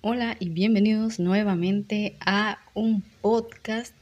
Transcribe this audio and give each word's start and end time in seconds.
Hola 0.00 0.36
y 0.38 0.50
bienvenidos 0.50 1.18
nuevamente 1.18 2.14
a 2.24 2.60
un 2.72 3.02
podcast. 3.20 3.92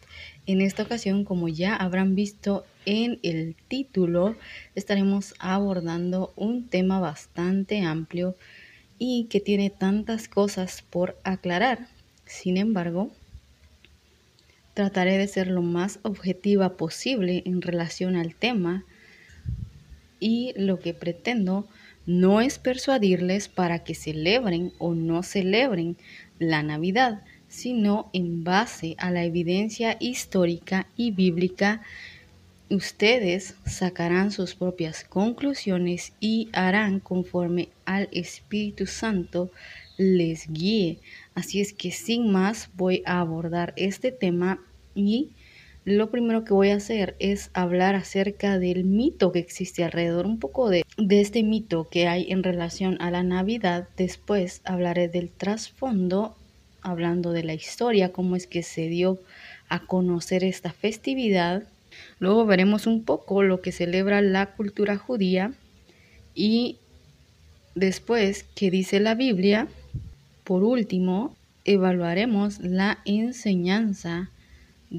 En 0.46 0.61
esta 0.61 0.83
ocasión, 0.83 1.25
como 1.25 1.49
ya 1.49 1.75
habrán 1.75 2.15
visto 2.15 2.67
en 2.84 3.19
el 3.22 3.57
título, 3.69 4.37
estaremos 4.74 5.35
abordando 5.38 6.35
un 6.37 6.69
tema 6.69 7.01
bastante 7.01 7.80
amplio 7.80 8.37
y 8.98 9.24
que 9.30 9.40
tiene 9.40 9.71
tantas 9.71 10.29
cosas 10.29 10.82
por 10.82 11.17
aclarar. 11.24 11.89
Sin 12.27 12.59
embargo, 12.59 13.11
trataré 14.75 15.17
de 15.17 15.29
ser 15.29 15.49
lo 15.49 15.63
más 15.63 15.99
objetiva 16.03 16.77
posible 16.77 17.43
en 17.47 17.63
relación 17.63 18.17
al 18.17 18.35
tema 18.35 18.85
y 20.21 20.53
lo 20.57 20.79
que 20.79 20.93
pretendo 20.93 21.67
no 22.07 22.41
es 22.41 22.59
persuadirles 22.59 23.48
para 23.48 23.80
que 23.80 23.95
celebren 23.95 24.72
o 24.79 24.95
no 24.95 25.22
celebren 25.22 25.96
la 26.39 26.62
Navidad, 26.62 27.22
sino 27.48 28.11
en 28.12 28.44
base 28.44 28.94
a 28.98 29.11
la 29.11 29.25
evidencia 29.25 29.96
histórica 30.00 30.86
y 30.96 31.11
bíblica, 31.11 31.82
ustedes 32.70 33.55
sacarán 33.64 34.31
sus 34.31 34.55
propias 34.55 35.05
conclusiones 35.05 36.12
y 36.20 36.48
harán 36.53 37.00
conforme 37.00 37.69
al 37.84 38.09
Espíritu 38.12 38.86
Santo 38.86 39.50
les 39.97 40.50
guíe. 40.50 40.98
Así 41.34 41.61
es 41.61 41.73
que 41.73 41.91
sin 41.91 42.31
más 42.31 42.70
voy 42.75 43.03
a 43.06 43.20
abordar 43.20 43.73
este 43.77 44.12
tema 44.12 44.61
y 44.95 45.31
lo 45.86 46.11
primero 46.11 46.45
que 46.45 46.53
voy 46.53 46.70
a 46.70 46.77
hacer 46.77 47.14
es 47.20 47.50
hablar 47.55 47.95
acerca 47.95 48.58
del 48.58 48.83
mito 48.83 49.31
que 49.31 49.39
existe 49.39 49.84
alrededor, 49.84 50.27
un 50.27 50.41
poco 50.41 50.69
de, 50.69 50.84
este 51.11 51.45
mito 51.45 51.89
que 51.89 52.09
hay 52.09 52.27
en 52.33 52.42
relación 52.42 53.00
a 53.00 53.12
la 53.12 53.22
Navidad. 53.22 53.89
Después 53.97 54.62
hablaré 54.64 55.06
del 55.06 55.31
trasfondo, 55.31 56.36
hablando 56.83 57.31
de 57.31 57.45
la 57.45 57.55
historia, 57.55 58.11
cómo 58.11 58.34
es 58.34 58.48
que 58.48 58.64
se 58.64 58.89
dio 58.89 59.20
a 59.69 59.87
conocer 59.87 60.42
esta 60.42 60.73
festividad. 60.73 61.62
Luego 62.19 62.47
veremos 62.47 62.89
un 62.89 63.05
poco 63.05 63.45
lo 63.45 63.62
que 63.62 63.70
celebra 63.70 64.20
la 64.23 64.55
cultura 64.57 64.97
judía 64.97 65.53
y 66.34 66.79
después 67.77 68.45
qué 68.57 68.73
dice 68.73 68.98
la 68.98 69.14
Biblia. 69.14 69.69
Por 70.42 70.64
último, 70.64 71.37
evaluaremos 71.64 72.59
la 72.59 72.98
enseñanza 73.05 74.31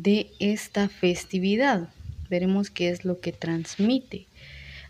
de 0.01 0.31
esta 0.39 0.89
festividad. 0.89 1.89
Veremos 2.29 2.69
qué 2.69 2.89
es 2.89 3.05
lo 3.05 3.19
que 3.19 3.31
transmite. 3.31 4.27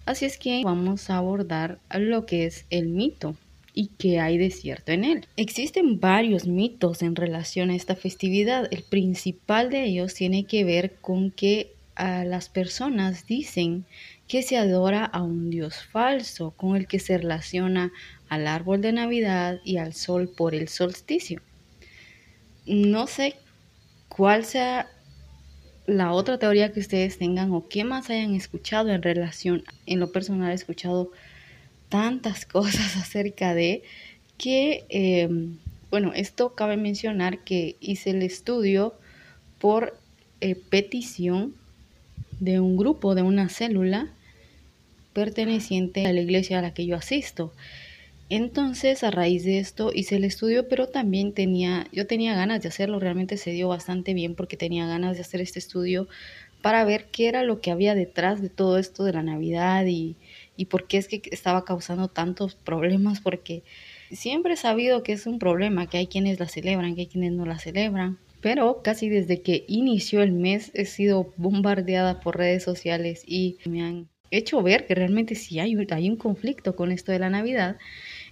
Así 0.05 0.25
es 0.25 0.37
que 0.37 0.61
vamos 0.63 1.09
a 1.09 1.17
abordar 1.17 1.79
lo 1.93 2.25
que 2.25 2.45
es 2.45 2.65
el 2.69 2.87
mito 2.87 3.35
y 3.73 3.91
qué 3.97 4.19
hay 4.19 4.37
de 4.37 4.49
cierto 4.49 4.91
en 4.91 5.03
él. 5.03 5.27
Existen 5.35 5.99
varios 5.99 6.47
mitos 6.47 7.01
en 7.01 7.15
relación 7.15 7.69
a 7.69 7.75
esta 7.75 7.95
festividad. 7.95 8.67
El 8.71 8.83
principal 8.83 9.69
de 9.69 9.83
ellos 9.83 10.13
tiene 10.13 10.45
que 10.45 10.63
ver 10.63 10.95
con 11.01 11.29
que 11.29 11.73
a 11.95 12.23
las 12.23 12.49
personas 12.49 13.27
dicen 13.27 13.85
que 14.27 14.43
se 14.43 14.57
adora 14.57 15.05
a 15.05 15.21
un 15.21 15.49
dios 15.49 15.83
falso 15.91 16.51
con 16.51 16.75
el 16.75 16.87
que 16.87 16.99
se 16.99 17.17
relaciona 17.17 17.91
al 18.29 18.47
árbol 18.47 18.81
de 18.81 18.93
Navidad 18.93 19.59
y 19.63 19.77
al 19.77 19.93
sol 19.93 20.31
por 20.35 20.55
el 20.55 20.69
solsticio. 20.69 21.41
No 22.65 23.07
sé 23.07 23.35
cuál 24.07 24.43
sea 24.43 24.89
la 25.87 26.11
otra 26.11 26.37
teoría 26.37 26.71
que 26.73 26.81
ustedes 26.81 27.17
tengan 27.17 27.51
o 27.53 27.67
qué 27.67 27.85
más 27.85 28.09
hayan 28.09 28.35
escuchado 28.35 28.89
en 28.89 29.01
relación, 29.01 29.63
en 29.85 29.99
lo 29.99 30.11
personal 30.11 30.51
he 30.51 30.53
escuchado 30.53 31.11
tantas 31.89 32.45
cosas 32.57 32.97
acerca 32.97 33.55
de 33.55 33.81
que, 34.37 34.85
em, 34.89 35.57
bueno, 35.89 36.11
esto 36.13 36.53
cabe 36.53 36.77
mencionar 36.77 37.39
que 37.39 37.77
hice 37.79 38.11
el 38.11 38.21
estudio 38.21 38.93
por 39.57 39.97
eh, 40.41 40.55
petición 40.55 41.55
de 42.39 42.59
un 42.59 42.77
grupo, 42.77 43.15
de 43.15 43.23
una 43.23 43.49
célula 43.49 44.09
perteneciente 45.13 46.05
a 46.05 46.13
la 46.13 46.19
iglesia 46.19 46.59
a 46.59 46.61
la 46.61 46.73
que 46.73 46.85
yo 46.85 46.97
asisto. 46.97 47.53
Entonces, 48.29 49.03
a 49.03 49.11
raíz 49.11 49.45
de 49.45 49.59
esto 49.59 49.91
hice 49.93 50.17
el 50.17 50.25
estudio, 50.25 50.67
pero 50.67 50.87
también 50.87 51.33
tenía, 51.33 51.87
yo 51.93 52.07
tenía 52.07 52.35
ganas 52.35 52.61
de 52.61 52.67
hacerlo, 52.67 52.99
realmente 52.99 53.37
se 53.37 53.51
dio 53.51 53.69
bastante 53.69 54.13
bien 54.13 54.35
porque 54.35 54.57
tenía 54.57 54.85
ganas 54.85 55.15
de 55.15 55.21
hacer 55.21 55.39
este 55.39 55.59
estudio 55.59 56.09
para 56.61 56.83
ver 56.83 57.05
qué 57.11 57.29
era 57.29 57.43
lo 57.43 57.61
que 57.61 57.71
había 57.71 57.95
detrás 57.95 58.41
de 58.41 58.49
todo 58.49 58.77
esto 58.79 59.05
de 59.05 59.13
la 59.13 59.23
Navidad 59.23 59.85
y, 59.85 60.17
y 60.57 60.65
por 60.65 60.87
qué 60.87 60.97
es 60.97 61.07
que 61.07 61.21
estaba 61.31 61.63
causando 61.63 62.09
tantos 62.09 62.55
problemas, 62.55 63.21
porque 63.21 63.63
siempre 64.11 64.53
he 64.53 64.57
sabido 64.57 65.03
que 65.03 65.13
es 65.13 65.25
un 65.25 65.39
problema, 65.39 65.87
que 65.87 65.97
hay 65.97 66.07
quienes 66.07 66.39
la 66.39 66.49
celebran, 66.49 66.95
que 66.95 67.01
hay 67.01 67.07
quienes 67.07 67.31
no 67.31 67.45
la 67.45 67.59
celebran, 67.59 68.17
pero 68.41 68.81
casi 68.83 69.07
desde 69.07 69.41
que 69.41 69.63
inició 69.67 70.21
el 70.21 70.33
mes 70.33 70.71
he 70.73 70.85
sido 70.85 71.33
bombardeada 71.37 72.19
por 72.19 72.37
redes 72.37 72.63
sociales 72.63 73.23
y 73.25 73.57
me 73.65 73.81
han 73.83 74.09
hecho 74.31 74.61
ver 74.61 74.85
que 74.85 74.95
realmente 74.95 75.35
sí 75.35 75.59
hay, 75.59 75.77
hay 75.89 76.09
un 76.09 76.17
conflicto 76.17 76.75
con 76.75 76.91
esto 76.91 77.13
de 77.13 77.19
la 77.19 77.29
Navidad 77.29 77.77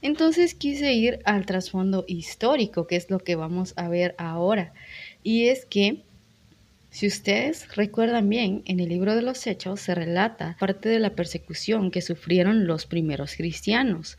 entonces 0.02 0.56
quise 0.56 0.94
ir 0.94 1.20
al 1.26 1.46
trasfondo 1.46 2.06
histórico, 2.08 2.88
que 2.88 2.96
es 2.96 3.10
lo 3.10 3.20
que 3.20 3.36
vamos 3.36 3.74
a 3.78 3.90
ver 3.90 4.16
ahora. 4.18 4.74
Y 5.24 5.48
es 5.48 5.66
que, 5.66 6.04
si 6.90 7.08
ustedes 7.08 7.76
recuerdan 7.76 8.30
bien, 8.30 8.64
en 8.66 8.80
el 8.80 8.90
libro 8.90 9.16
de 9.16 9.22
los 9.22 9.46
Hechos 9.48 9.82
se 9.82 9.96
relata 9.96 10.56
parte 10.60 10.90
de 10.90 11.00
la 11.00 11.16
persecución 11.16 11.92
que 11.92 12.02
sufrieron 12.02 12.68
los 12.68 12.86
primeros 12.86 13.36
cristianos. 13.36 14.16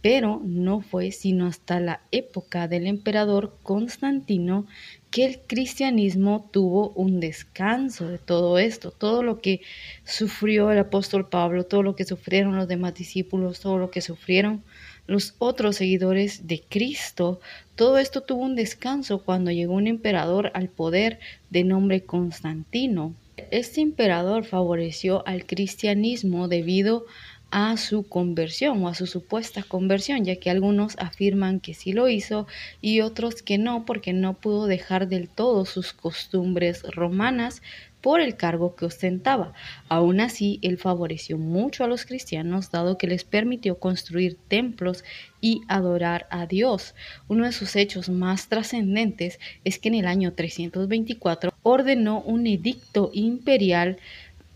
Pero 0.00 0.42
no 0.44 0.82
fue 0.82 1.12
sino 1.12 1.46
hasta 1.46 1.80
la 1.80 2.02
época 2.10 2.68
del 2.68 2.86
emperador 2.86 3.56
Constantino 3.62 4.66
que 5.10 5.24
el 5.24 5.40
cristianismo 5.46 6.50
tuvo 6.52 6.90
un 6.90 7.20
descanso 7.20 8.08
de 8.08 8.18
todo 8.18 8.58
esto, 8.58 8.90
todo 8.90 9.22
lo 9.22 9.40
que 9.40 9.60
sufrió 10.04 10.70
el 10.72 10.78
apóstol 10.78 11.28
Pablo, 11.28 11.64
todo 11.64 11.82
lo 11.82 11.94
que 11.94 12.04
sufrieron 12.04 12.56
los 12.56 12.68
demás 12.68 12.94
discípulos, 12.94 13.60
todo 13.60 13.78
lo 13.78 13.90
que 13.90 14.00
sufrieron 14.00 14.62
los 15.06 15.34
otros 15.38 15.76
seguidores 15.76 16.46
de 16.46 16.62
Cristo. 16.68 17.40
Todo 17.76 17.98
esto 17.98 18.22
tuvo 18.22 18.42
un 18.42 18.56
descanso 18.56 19.18
cuando 19.18 19.50
llegó 19.50 19.74
un 19.74 19.86
emperador 19.86 20.50
al 20.54 20.68
poder 20.68 21.18
de 21.50 21.64
nombre 21.64 22.02
Constantino. 22.02 23.14
Este 23.50 23.80
emperador 23.80 24.44
favoreció 24.44 25.26
al 25.26 25.44
cristianismo 25.44 26.48
debido 26.48 27.04
a 27.50 27.76
su 27.76 28.08
conversión 28.08 28.82
o 28.82 28.88
a 28.88 28.94
su 28.94 29.06
supuesta 29.06 29.62
conversión, 29.62 30.24
ya 30.24 30.36
que 30.36 30.50
algunos 30.50 30.96
afirman 30.98 31.60
que 31.60 31.74
sí 31.74 31.92
lo 31.92 32.08
hizo 32.08 32.48
y 32.80 33.00
otros 33.00 33.42
que 33.42 33.58
no, 33.58 33.84
porque 33.84 34.12
no 34.12 34.34
pudo 34.34 34.66
dejar 34.66 35.06
del 35.06 35.28
todo 35.28 35.64
sus 35.64 35.92
costumbres 35.92 36.82
romanas, 36.82 37.62
por 38.04 38.20
el 38.20 38.36
cargo 38.36 38.76
que 38.76 38.84
ostentaba. 38.84 39.54
Aún 39.88 40.20
así, 40.20 40.58
él 40.60 40.76
favoreció 40.76 41.38
mucho 41.38 41.84
a 41.84 41.88
los 41.88 42.04
cristianos, 42.04 42.70
dado 42.70 42.98
que 42.98 43.06
les 43.06 43.24
permitió 43.24 43.78
construir 43.78 44.36
templos 44.46 45.04
y 45.40 45.62
adorar 45.68 46.26
a 46.28 46.44
Dios. 46.44 46.94
Uno 47.28 47.46
de 47.46 47.52
sus 47.52 47.76
hechos 47.76 48.10
más 48.10 48.48
trascendentes 48.48 49.40
es 49.64 49.78
que 49.78 49.88
en 49.88 49.94
el 49.94 50.06
año 50.06 50.34
324 50.34 51.54
ordenó 51.62 52.20
un 52.20 52.46
edicto 52.46 53.10
imperial 53.14 53.96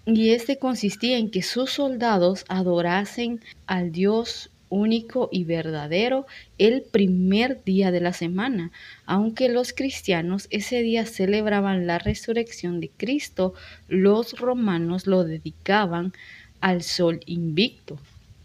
y 0.05 0.33
este 0.33 0.59
consistía 0.59 1.17
en 1.17 1.31
que 1.31 1.41
sus 1.41 1.71
soldados 1.71 2.45
adorasen 2.51 3.41
al 3.67 3.93
Dios 3.93 4.51
único 4.69 5.29
y 5.33 5.45
verdadero 5.45 6.27
el 6.59 6.83
primer 6.83 7.63
día 7.65 7.91
de 7.91 8.01
la 8.01 8.13
semana. 8.13 8.71
Aunque 9.07 9.49
los 9.49 9.73
cristianos 9.73 10.47
ese 10.51 10.83
día 10.83 11.07
celebraban 11.07 11.87
la 11.87 11.99
resurrección 11.99 12.81
de 12.81 12.91
Cristo, 12.91 13.55
los 13.89 14.39
romanos 14.39 15.07
lo 15.07 15.25
dedicaban 15.25 16.13
al 16.61 16.83
sol 16.83 17.21
invicto. 17.27 17.99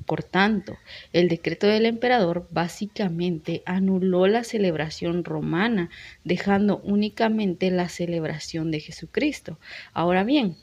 Por 0.06 0.24
tanto, 0.24 0.78
el 1.14 1.30
decreto 1.30 1.68
del 1.68 1.86
emperador 1.86 2.48
básicamente 2.52 3.64
anuló 3.66 4.28
la 4.28 4.44
celebración 4.44 5.24
romana, 5.24 5.90
dejando 6.26 6.80
únicamente 6.84 7.72
la 7.72 7.88
celebración 7.88 8.69
de 8.69 8.81
Jesucristo. 8.81 9.60
Ahora 9.94 10.24
bien, 10.24 10.58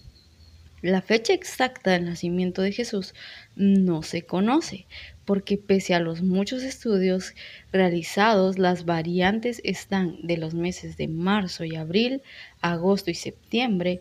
la 0.83 1.03
fecha 1.03 1.33
exacta 1.33 1.93
del 1.93 2.07
nacimiento 2.07 2.63
de 2.63 2.73
Jesús 2.73 3.15
no 3.55 4.03
se 4.03 4.23
conoce, 4.23 4.87
porque 5.31 5.59
pese 5.59 5.95
a 5.95 6.01
los 6.01 6.23
muchos 6.23 6.65
estudios 6.65 7.35
realizados, 7.73 8.59
las 8.59 8.85
variantes 8.85 9.61
están 9.63 10.17
de 10.25 10.37
los 10.37 10.55
meses 10.55 10.97
de 10.97 11.07
marzo 11.07 11.63
y 11.63 11.77
abril, 11.77 12.21
agosto 12.61 13.13
y 13.13 13.15
septiembre, 13.15 14.01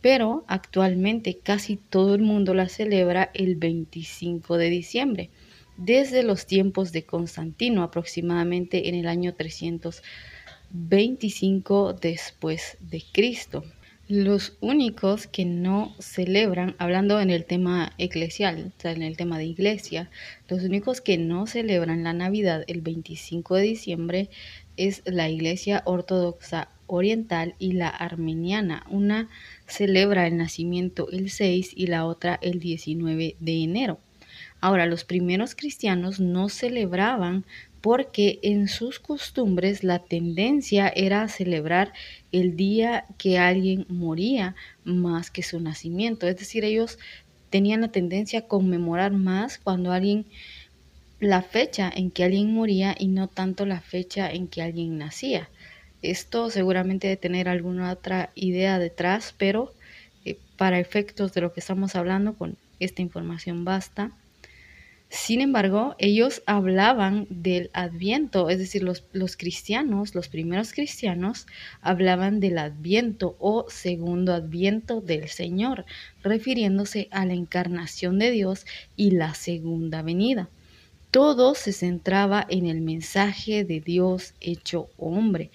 pero 0.00 0.42
actualmente 0.46 1.36
casi 1.36 1.76
todo 1.76 2.14
el 2.14 2.22
mundo 2.22 2.54
la 2.54 2.70
celebra 2.70 3.30
el 3.34 3.56
25 3.56 4.56
de 4.56 4.70
diciembre, 4.70 5.28
desde 5.76 6.22
los 6.22 6.46
tiempos 6.46 6.92
de 6.92 7.02
Constantino, 7.02 7.82
aproximadamente 7.82 8.88
en 8.88 8.94
el 8.94 9.06
año 9.06 9.34
325 9.34 11.92
después 11.92 12.78
de 12.80 13.04
Cristo. 13.12 13.64
Los 14.10 14.56
únicos 14.58 15.28
que 15.28 15.44
no 15.44 15.94
celebran, 16.00 16.74
hablando 16.78 17.20
en 17.20 17.30
el 17.30 17.44
tema 17.44 17.92
eclesial, 17.96 18.72
o 18.76 18.80
sea, 18.80 18.90
en 18.90 19.02
el 19.02 19.16
tema 19.16 19.38
de 19.38 19.44
iglesia, 19.44 20.10
los 20.48 20.64
únicos 20.64 21.00
que 21.00 21.16
no 21.16 21.46
celebran 21.46 22.02
la 22.02 22.12
Navidad 22.12 22.64
el 22.66 22.80
25 22.80 23.54
de 23.54 23.62
diciembre 23.62 24.28
es 24.76 25.02
la 25.04 25.28
Iglesia 25.28 25.84
Ortodoxa 25.86 26.70
Oriental 26.88 27.54
y 27.60 27.74
la 27.74 27.86
Armeniana. 27.86 28.84
Una 28.90 29.28
celebra 29.68 30.26
el 30.26 30.38
nacimiento 30.38 31.08
el 31.12 31.30
6 31.30 31.74
y 31.76 31.86
la 31.86 32.04
otra 32.04 32.36
el 32.42 32.58
19 32.58 33.36
de 33.38 33.62
enero. 33.62 34.00
Ahora, 34.60 34.86
los 34.86 35.04
primeros 35.04 35.54
cristianos 35.54 36.18
no 36.18 36.48
celebraban 36.48 37.44
porque 37.80 38.40
en 38.42 38.68
sus 38.68 39.00
costumbres 39.00 39.84
la 39.84 40.00
tendencia 40.00 40.92
era 40.94 41.28
celebrar 41.28 41.92
el 42.32 42.56
día 42.56 43.04
que 43.18 43.38
alguien 43.38 43.86
moría 43.88 44.54
más 44.84 45.30
que 45.30 45.42
su 45.42 45.60
nacimiento. 45.60 46.26
Es 46.26 46.36
decir, 46.36 46.64
ellos 46.64 46.98
tenían 47.50 47.80
la 47.80 47.88
tendencia 47.88 48.40
a 48.40 48.46
conmemorar 48.46 49.12
más 49.12 49.58
cuando 49.58 49.92
alguien, 49.92 50.26
la 51.18 51.42
fecha 51.42 51.90
en 51.94 52.10
que 52.10 52.24
alguien 52.24 52.54
moría 52.54 52.94
y 52.98 53.08
no 53.08 53.28
tanto 53.28 53.66
la 53.66 53.80
fecha 53.80 54.30
en 54.30 54.48
que 54.48 54.62
alguien 54.62 54.98
nacía. 54.98 55.50
Esto 56.02 56.50
seguramente 56.50 57.08
debe 57.08 57.20
tener 57.20 57.48
alguna 57.48 57.92
otra 57.92 58.30
idea 58.34 58.78
detrás, 58.78 59.34
pero 59.36 59.72
eh, 60.24 60.38
para 60.56 60.78
efectos 60.78 61.34
de 61.34 61.42
lo 61.42 61.52
que 61.52 61.60
estamos 61.60 61.94
hablando, 61.94 62.34
con 62.34 62.56
esta 62.78 63.02
información 63.02 63.64
basta. 63.64 64.12
Sin 65.12 65.40
embargo, 65.40 65.96
ellos 65.98 66.40
hablaban 66.46 67.26
del 67.30 67.70
adviento, 67.72 68.48
es 68.48 68.58
decir, 68.58 68.84
los, 68.84 69.04
los, 69.12 69.36
cristianos, 69.36 70.14
los 70.14 70.28
primeros 70.28 70.72
cristianos, 70.72 71.48
hablaban 71.80 72.38
del 72.38 72.58
adviento 72.58 73.34
o 73.40 73.66
segundo 73.68 74.32
adviento 74.32 75.00
del 75.00 75.28
Señor, 75.28 75.84
refiriéndose 76.22 77.08
a 77.10 77.26
la 77.26 77.34
encarnación 77.34 78.20
de 78.20 78.30
Dios 78.30 78.66
y 78.94 79.10
la 79.10 79.34
segunda 79.34 80.02
venida. 80.02 80.48
Todo 81.10 81.56
se 81.56 81.72
centraba 81.72 82.46
en 82.48 82.66
el 82.66 82.80
mensaje 82.80 83.64
de 83.64 83.80
Dios 83.80 84.34
hecho 84.40 84.90
hombre. 84.96 85.50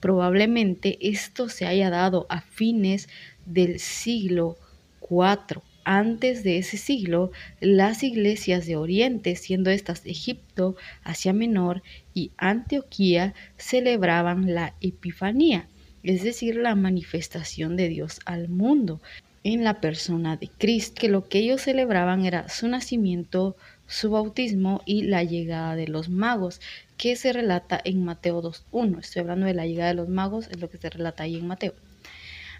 Probablemente 0.00 0.98
esto 1.00 1.48
se 1.48 1.64
haya 1.64 1.88
dado 1.88 2.26
a 2.28 2.42
fines 2.42 3.08
del 3.46 3.80
siglo 3.80 4.58
IV 5.00 5.62
antes 5.90 6.44
de 6.44 6.58
ese 6.58 6.76
siglo, 6.76 7.32
las 7.60 8.02
iglesias 8.02 8.66
de 8.66 8.76
Oriente, 8.76 9.34
siendo 9.36 9.70
estas 9.70 10.04
Egipto, 10.04 10.76
Asia 11.02 11.32
Menor 11.32 11.82
y 12.12 12.30
Antioquía, 12.36 13.32
celebraban 13.56 14.54
la 14.54 14.74
Epifanía, 14.82 15.66
es 16.02 16.22
decir, 16.22 16.56
la 16.56 16.74
manifestación 16.74 17.76
de 17.76 17.88
Dios 17.88 18.20
al 18.26 18.50
mundo 18.50 19.00
en 19.44 19.64
la 19.64 19.80
persona 19.80 20.36
de 20.36 20.48
Cristo, 20.48 21.00
que 21.00 21.08
lo 21.08 21.26
que 21.26 21.38
ellos 21.38 21.62
celebraban 21.62 22.26
era 22.26 22.50
su 22.50 22.68
nacimiento, 22.68 23.56
su 23.86 24.10
bautismo 24.10 24.82
y 24.84 25.04
la 25.04 25.24
llegada 25.24 25.74
de 25.74 25.88
los 25.88 26.10
magos, 26.10 26.60
que 26.98 27.16
se 27.16 27.32
relata 27.32 27.80
en 27.82 28.04
Mateo 28.04 28.42
2.1. 28.42 29.00
Estoy 29.00 29.20
hablando 29.20 29.46
de 29.46 29.54
la 29.54 29.66
llegada 29.66 29.88
de 29.88 29.96
los 29.96 30.10
magos, 30.10 30.48
es 30.48 30.60
lo 30.60 30.68
que 30.68 30.76
se 30.76 30.90
relata 30.90 31.22
ahí 31.22 31.36
en 31.36 31.46
Mateo. 31.46 31.72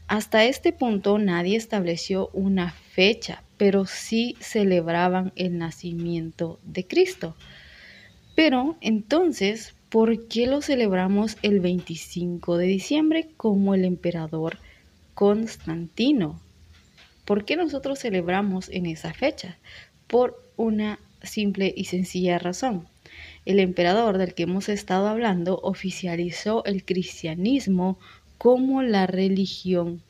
Hasta 0.08 0.46
este 0.46 0.72
punto 0.72 1.18
nadie 1.18 1.58
estableció 1.58 2.30
una 2.32 2.72
fecha, 2.72 3.42
pero 3.58 3.84
sí 3.84 4.36
celebraban 4.40 5.32
el 5.36 5.58
nacimiento 5.58 6.58
de 6.64 6.86
Cristo. 6.86 7.36
Pero 8.34 8.76
entonces, 8.80 9.74
¿por 9.90 10.26
qué 10.28 10.46
lo 10.46 10.62
celebramos 10.62 11.36
el 11.42 11.60
25 11.60 12.56
de 12.56 12.66
diciembre 12.66 13.28
como 13.36 13.74
el 13.74 13.84
emperador 13.84 14.56
Constantino? 15.12 16.40
¿Por 17.26 17.44
qué 17.44 17.56
nosotros 17.56 17.98
celebramos 17.98 18.70
en 18.70 18.86
esa 18.86 19.12
fecha? 19.12 19.58
Por 20.06 20.42
una 20.56 20.98
simple 21.22 21.74
y 21.76 21.84
sencilla 21.84 22.38
razón. 22.38 22.88
El 23.44 23.60
emperador 23.60 24.16
del 24.16 24.32
que 24.32 24.44
hemos 24.44 24.70
estado 24.70 25.08
hablando 25.08 25.60
oficializó 25.62 26.64
el 26.64 26.84
cristianismo 26.84 27.98
como 28.38 28.82
la 28.82 29.06
religión, 29.06 30.02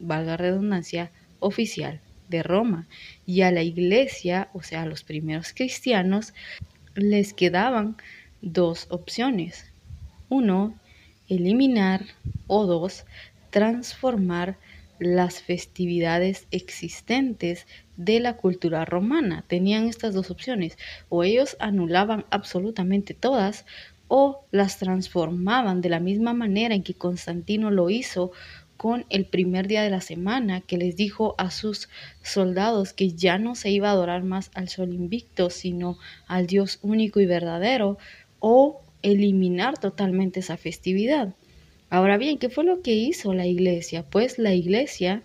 valga 0.00 0.36
redundancia, 0.36 1.10
oficial 1.40 2.00
de 2.28 2.42
Roma. 2.42 2.88
Y 3.26 3.42
a 3.42 3.52
la 3.52 3.62
iglesia, 3.62 4.50
o 4.52 4.62
sea, 4.62 4.82
a 4.82 4.86
los 4.86 5.04
primeros 5.04 5.52
cristianos, 5.52 6.34
les 6.94 7.32
quedaban 7.32 7.96
dos 8.42 8.86
opciones. 8.90 9.70
Uno, 10.28 10.74
eliminar 11.28 12.04
o 12.46 12.66
dos, 12.66 13.04
transformar 13.50 14.58
las 14.98 15.42
festividades 15.42 16.46
existentes 16.50 17.66
de 17.96 18.20
la 18.20 18.36
cultura 18.36 18.84
romana. 18.84 19.44
Tenían 19.46 19.86
estas 19.86 20.14
dos 20.14 20.30
opciones. 20.30 20.76
O 21.08 21.22
ellos 21.24 21.56
anulaban 21.60 22.26
absolutamente 22.30 23.14
todas 23.14 23.64
o 24.08 24.44
las 24.50 24.78
transformaban 24.78 25.80
de 25.80 25.90
la 25.90 26.00
misma 26.00 26.32
manera 26.32 26.74
en 26.74 26.82
que 26.82 26.94
Constantino 26.94 27.70
lo 27.70 27.90
hizo 27.90 28.32
con 28.78 29.04
el 29.10 29.26
primer 29.26 29.66
día 29.66 29.82
de 29.82 29.90
la 29.90 30.00
semana, 30.00 30.60
que 30.60 30.78
les 30.78 30.96
dijo 30.96 31.34
a 31.36 31.50
sus 31.50 31.88
soldados 32.22 32.92
que 32.92 33.10
ya 33.10 33.38
no 33.38 33.54
se 33.54 33.70
iba 33.70 33.88
a 33.88 33.92
adorar 33.92 34.22
más 34.22 34.50
al 34.54 34.68
sol 34.68 34.94
invicto, 34.94 35.50
sino 35.50 35.98
al 36.26 36.46
Dios 36.46 36.78
único 36.82 37.20
y 37.20 37.26
verdadero, 37.26 37.98
o 38.38 38.80
eliminar 39.02 39.78
totalmente 39.78 40.40
esa 40.40 40.56
festividad. 40.56 41.34
Ahora 41.90 42.18
bien, 42.18 42.38
¿qué 42.38 42.50
fue 42.50 42.64
lo 42.64 42.80
que 42.82 42.94
hizo 42.94 43.34
la 43.34 43.46
iglesia? 43.46 44.04
Pues 44.04 44.38
la 44.38 44.54
iglesia 44.54 45.22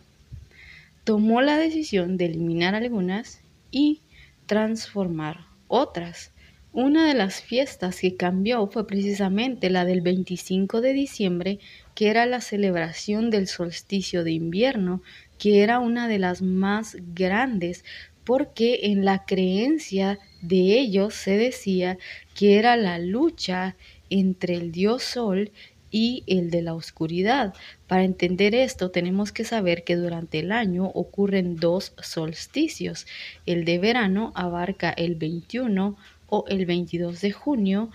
tomó 1.04 1.42
la 1.42 1.58
decisión 1.58 2.18
de 2.18 2.26
eliminar 2.26 2.74
algunas 2.74 3.42
y 3.70 4.02
transformar 4.46 5.46
otras. 5.68 6.33
Una 6.74 7.08
de 7.08 7.14
las 7.14 7.40
fiestas 7.40 8.00
que 8.00 8.16
cambió 8.16 8.66
fue 8.66 8.88
precisamente 8.88 9.70
la 9.70 9.86
del 9.86 10.02
25 10.02 10.82
de 10.82 10.94
diciembre, 10.94 11.60
que 11.94 12.10
era 12.10 12.26
la 12.26 12.42
celebración 12.42 13.30
del 13.30 13.48
solsticio 13.48 14.24
de 14.24 14.32
invierno, 14.32 15.04
que 15.38 15.62
era 15.62 15.78
una 15.78 16.08
de 16.08 16.18
las 16.18 16.42
más 16.42 16.98
grandes 17.14 17.86
porque 18.24 18.80
en 18.84 19.06
la 19.06 19.24
creencia 19.24 20.18
de 20.42 20.80
ellos 20.80 21.14
se 21.14 21.38
decía 21.38 22.00
que 22.34 22.58
era 22.58 22.76
la 22.76 22.98
lucha 22.98 23.76
entre 24.10 24.56
el 24.56 24.72
dios 24.72 25.04
sol 25.04 25.52
y 25.92 26.24
el 26.26 26.50
de 26.50 26.64
la 26.64 26.74
oscuridad. 26.74 27.54
Para 27.86 28.04
entender 28.04 28.56
esto 28.56 28.90
tenemos 28.90 29.32
que 29.32 29.44
saber 29.44 29.84
que 29.84 29.96
durante 29.96 30.40
el 30.40 30.52
año 30.52 30.86
ocurren 30.86 31.56
dos 31.56 31.94
solsticios. 32.02 33.06
El 33.46 33.64
de 33.64 33.78
verano 33.78 34.32
abarca 34.34 34.90
el 34.90 35.14
21 35.14 35.96
o 36.34 36.46
el 36.48 36.66
22 36.66 37.22
de 37.22 37.32
junio, 37.32 37.92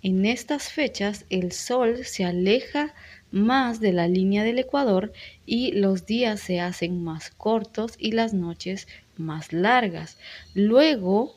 en 0.00 0.24
estas 0.24 0.70
fechas 0.70 1.24
el 1.30 1.50
Sol 1.50 2.04
se 2.04 2.24
aleja 2.24 2.94
más 3.32 3.80
de 3.80 3.92
la 3.92 4.06
línea 4.06 4.44
del 4.44 4.60
Ecuador 4.60 5.12
y 5.46 5.72
los 5.72 6.06
días 6.06 6.38
se 6.38 6.60
hacen 6.60 7.02
más 7.02 7.30
cortos 7.30 7.94
y 7.98 8.12
las 8.12 8.32
noches 8.34 8.86
más 9.16 9.52
largas. 9.52 10.16
Luego 10.54 11.34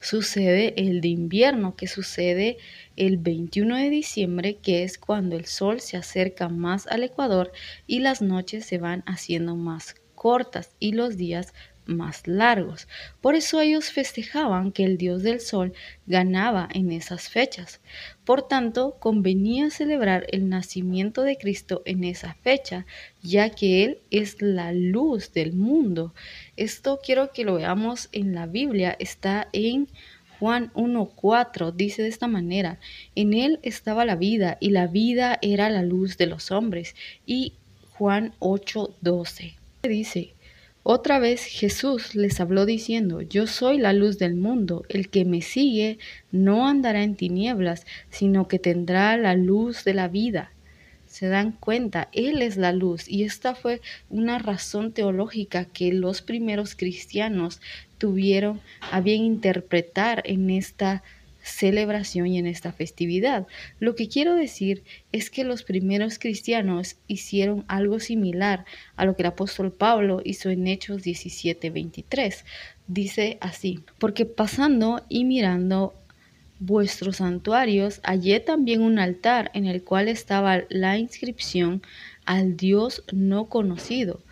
sucede 0.00 0.74
el 0.76 1.00
de 1.00 1.08
invierno, 1.08 1.76
que 1.76 1.86
sucede 1.86 2.56
el 2.96 3.18
21 3.18 3.76
de 3.76 3.88
diciembre, 3.88 4.56
que 4.56 4.82
es 4.82 4.98
cuando 4.98 5.36
el 5.36 5.46
sol 5.46 5.80
se 5.80 5.96
acerca 5.96 6.48
más 6.48 6.88
al 6.88 7.04
Ecuador 7.04 7.52
y 7.86 8.00
las 8.00 8.20
noches 8.20 8.66
se 8.66 8.78
van 8.78 9.04
haciendo 9.06 9.54
más 9.54 9.94
cortas 10.16 10.74
y 10.80 10.90
los 10.90 11.16
días 11.16 11.54
más 11.90 12.26
largos. 12.26 12.88
Por 13.20 13.34
eso 13.34 13.60
ellos 13.60 13.90
festejaban 13.90 14.72
que 14.72 14.84
el 14.84 14.96
dios 14.96 15.22
del 15.22 15.40
sol 15.40 15.74
ganaba 16.06 16.68
en 16.72 16.92
esas 16.92 17.28
fechas. 17.28 17.80
Por 18.24 18.48
tanto, 18.48 18.96
convenía 18.98 19.70
celebrar 19.70 20.26
el 20.32 20.48
nacimiento 20.48 21.22
de 21.22 21.36
Cristo 21.36 21.82
en 21.84 22.04
esa 22.04 22.34
fecha, 22.34 22.86
ya 23.22 23.50
que 23.50 23.84
Él 23.84 23.98
es 24.10 24.40
la 24.40 24.72
luz 24.72 25.32
del 25.32 25.52
mundo. 25.52 26.14
Esto 26.56 27.00
quiero 27.04 27.32
que 27.32 27.44
lo 27.44 27.56
veamos 27.56 28.08
en 28.12 28.34
la 28.34 28.46
Biblia, 28.46 28.96
está 28.98 29.48
en 29.52 29.88
Juan 30.40 30.72
1.4 30.72 31.70
dice 31.72 32.02
de 32.02 32.08
esta 32.08 32.26
manera, 32.26 32.80
en 33.14 33.34
él 33.34 33.60
estaba 33.62 34.06
la 34.06 34.16
vida 34.16 34.56
y 34.58 34.70
la 34.70 34.86
vida 34.86 35.38
era 35.42 35.68
la 35.68 35.82
luz 35.82 36.16
de 36.16 36.24
los 36.24 36.50
hombres. 36.50 36.96
Y 37.26 37.52
Juan 37.92 38.32
8.12 38.40 39.56
dice, 39.82 40.34
otra 40.92 41.20
vez 41.20 41.44
Jesús 41.44 42.16
les 42.16 42.40
habló 42.40 42.66
diciendo, 42.66 43.22
Yo 43.22 43.46
soy 43.46 43.78
la 43.78 43.92
luz 43.92 44.18
del 44.18 44.34
mundo, 44.34 44.84
el 44.88 45.08
que 45.08 45.24
me 45.24 45.40
sigue 45.40 46.00
no 46.32 46.66
andará 46.66 47.04
en 47.04 47.14
tinieblas, 47.14 47.86
sino 48.10 48.48
que 48.48 48.58
tendrá 48.58 49.16
la 49.16 49.36
luz 49.36 49.84
de 49.84 49.94
la 49.94 50.08
vida. 50.08 50.50
Se 51.06 51.28
dan 51.28 51.52
cuenta, 51.52 52.08
Él 52.10 52.42
es 52.42 52.56
la 52.56 52.72
luz 52.72 53.08
y 53.08 53.22
esta 53.22 53.54
fue 53.54 53.80
una 54.08 54.40
razón 54.40 54.90
teológica 54.90 55.64
que 55.64 55.92
los 55.92 56.22
primeros 56.22 56.74
cristianos 56.74 57.60
tuvieron 57.98 58.60
a 58.90 59.00
bien 59.00 59.22
interpretar 59.22 60.24
en 60.24 60.50
esta 60.50 61.04
celebración 61.50 62.26
y 62.28 62.38
en 62.38 62.46
esta 62.46 62.72
festividad. 62.72 63.46
Lo 63.78 63.94
que 63.94 64.08
quiero 64.08 64.34
decir 64.34 64.82
es 65.12 65.30
que 65.30 65.44
los 65.44 65.62
primeros 65.62 66.18
cristianos 66.18 66.96
hicieron 67.06 67.64
algo 67.68 68.00
similar 68.00 68.64
a 68.96 69.04
lo 69.04 69.16
que 69.16 69.22
el 69.22 69.28
apóstol 69.28 69.72
Pablo 69.72 70.22
hizo 70.24 70.50
en 70.50 70.66
Hechos 70.66 71.02
17:23. 71.02 72.44
Dice 72.86 73.38
así, 73.40 73.80
porque 73.98 74.26
pasando 74.26 75.04
y 75.08 75.24
mirando 75.24 75.94
vuestros 76.60 77.16
santuarios, 77.16 78.00
hallé 78.04 78.38
también 78.40 78.82
un 78.82 78.98
altar 78.98 79.50
en 79.54 79.66
el 79.66 79.82
cual 79.82 80.08
estaba 80.08 80.62
la 80.68 80.98
inscripción 80.98 81.82
al 82.26 82.56
Dios 82.56 83.02
no 83.12 83.46
conocido, 83.46 84.22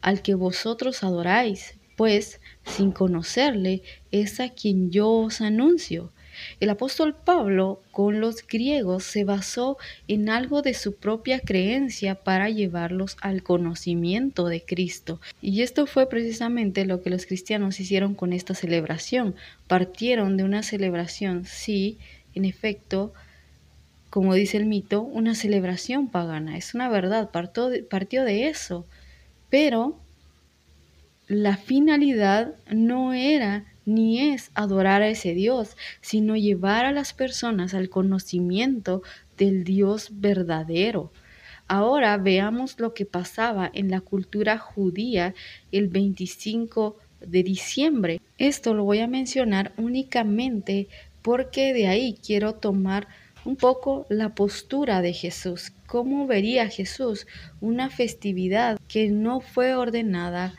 al 0.00 0.22
que 0.22 0.34
vosotros 0.34 1.04
adoráis, 1.04 1.76
pues 1.96 2.40
sin 2.64 2.90
conocerle 2.90 3.82
es 4.10 4.40
a 4.40 4.48
quien 4.48 4.90
yo 4.90 5.10
os 5.10 5.40
anuncio. 5.40 6.10
El 6.60 6.70
apóstol 6.70 7.14
Pablo 7.14 7.80
con 7.90 8.20
los 8.20 8.46
griegos 8.46 9.04
se 9.04 9.24
basó 9.24 9.76
en 10.08 10.28
algo 10.28 10.62
de 10.62 10.74
su 10.74 10.94
propia 10.94 11.40
creencia 11.40 12.14
para 12.14 12.50
llevarlos 12.50 13.16
al 13.20 13.42
conocimiento 13.42 14.46
de 14.46 14.62
Cristo. 14.62 15.20
Y 15.40 15.62
esto 15.62 15.86
fue 15.86 16.08
precisamente 16.08 16.84
lo 16.86 17.02
que 17.02 17.10
los 17.10 17.26
cristianos 17.26 17.80
hicieron 17.80 18.14
con 18.14 18.32
esta 18.32 18.54
celebración. 18.54 19.34
Partieron 19.66 20.36
de 20.36 20.44
una 20.44 20.62
celebración, 20.62 21.44
sí, 21.44 21.98
en 22.34 22.44
efecto, 22.44 23.12
como 24.10 24.34
dice 24.34 24.56
el 24.56 24.66
mito, 24.66 25.02
una 25.02 25.34
celebración 25.34 26.08
pagana. 26.08 26.56
Es 26.56 26.74
una 26.74 26.88
verdad, 26.88 27.30
partió 27.30 27.68
de, 27.68 27.82
partió 27.82 28.24
de 28.24 28.48
eso. 28.48 28.86
Pero 29.50 29.98
la 31.26 31.56
finalidad 31.56 32.54
no 32.70 33.12
era 33.12 33.64
ni 33.86 34.32
es 34.32 34.50
adorar 34.54 35.02
a 35.02 35.08
ese 35.08 35.34
Dios, 35.34 35.76
sino 36.00 36.36
llevar 36.36 36.84
a 36.84 36.92
las 36.92 37.12
personas 37.12 37.74
al 37.74 37.88
conocimiento 37.88 39.02
del 39.36 39.64
Dios 39.64 40.08
verdadero. 40.12 41.12
Ahora 41.66 42.16
veamos 42.18 42.78
lo 42.78 42.92
que 42.92 43.06
pasaba 43.06 43.70
en 43.72 43.90
la 43.90 44.00
cultura 44.00 44.58
judía 44.58 45.34
el 45.72 45.88
25 45.88 46.98
de 47.20 47.42
diciembre. 47.42 48.20
Esto 48.36 48.74
lo 48.74 48.84
voy 48.84 49.00
a 49.00 49.06
mencionar 49.06 49.72
únicamente 49.78 50.88
porque 51.22 51.72
de 51.72 51.86
ahí 51.86 52.18
quiero 52.22 52.54
tomar 52.54 53.08
un 53.46 53.56
poco 53.56 54.06
la 54.08 54.34
postura 54.34 55.00
de 55.00 55.12
Jesús. 55.12 55.72
¿Cómo 55.86 56.26
vería 56.26 56.68
Jesús 56.68 57.26
una 57.60 57.88
festividad 57.88 58.78
que 58.88 59.08
no 59.08 59.40
fue 59.40 59.74
ordenada 59.74 60.54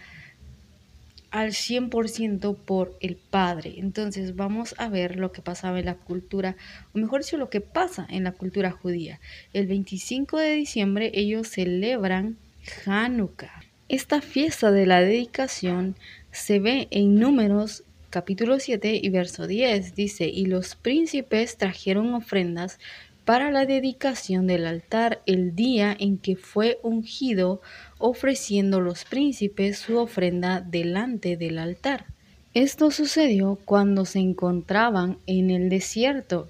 al 1.35 1.51
100% 1.51 2.55
por 2.55 2.97
el 3.01 3.17
Padre. 3.17 3.75
Entonces 3.77 4.37
vamos 4.37 4.73
a 4.77 4.87
ver 4.87 5.17
lo 5.17 5.33
que 5.33 5.41
pasaba 5.41 5.79
en 5.79 5.85
la 5.85 5.95
cultura, 5.95 6.55
o 6.93 6.97
mejor 6.97 7.23
dicho, 7.23 7.37
lo 7.37 7.49
que 7.49 7.59
pasa 7.59 8.07
en 8.09 8.23
la 8.23 8.31
cultura 8.31 8.71
judía. 8.71 9.19
El 9.51 9.67
25 9.67 10.37
de 10.37 10.55
diciembre 10.55 11.11
ellos 11.13 11.49
celebran 11.49 12.37
Hanukkah. 12.85 13.63
Esta 13.89 14.21
fiesta 14.21 14.71
de 14.71 14.85
la 14.85 15.01
dedicación 15.01 15.97
se 16.31 16.59
ve 16.59 16.87
en 16.89 17.19
números 17.19 17.83
capítulo 18.11 18.57
7 18.57 18.97
y 19.03 19.09
verso 19.09 19.45
10. 19.45 19.93
Dice, 19.93 20.29
y 20.29 20.45
los 20.45 20.75
príncipes 20.75 21.57
trajeron 21.57 22.13
ofrendas 22.13 22.79
para 23.25 23.49
la 23.49 23.65
dedicación 23.65 24.45
del 24.45 24.67
altar 24.67 25.21
el 25.25 25.55
día 25.55 25.95
en 25.99 26.19
que 26.19 26.35
fue 26.35 26.79
ungido, 26.83 27.61
ofreciendo 27.97 28.79
los 28.81 29.03
príncipes 29.03 29.79
su 29.79 29.97
ofrenda 29.97 30.61
delante 30.61 31.35
del 31.35 31.57
altar. 31.57 32.05
Esto 32.53 32.91
sucedió 32.91 33.59
cuando 33.65 34.05
se 34.05 34.19
encontraban 34.19 35.17
en 35.25 35.49
el 35.49 35.69
desierto, 35.69 36.49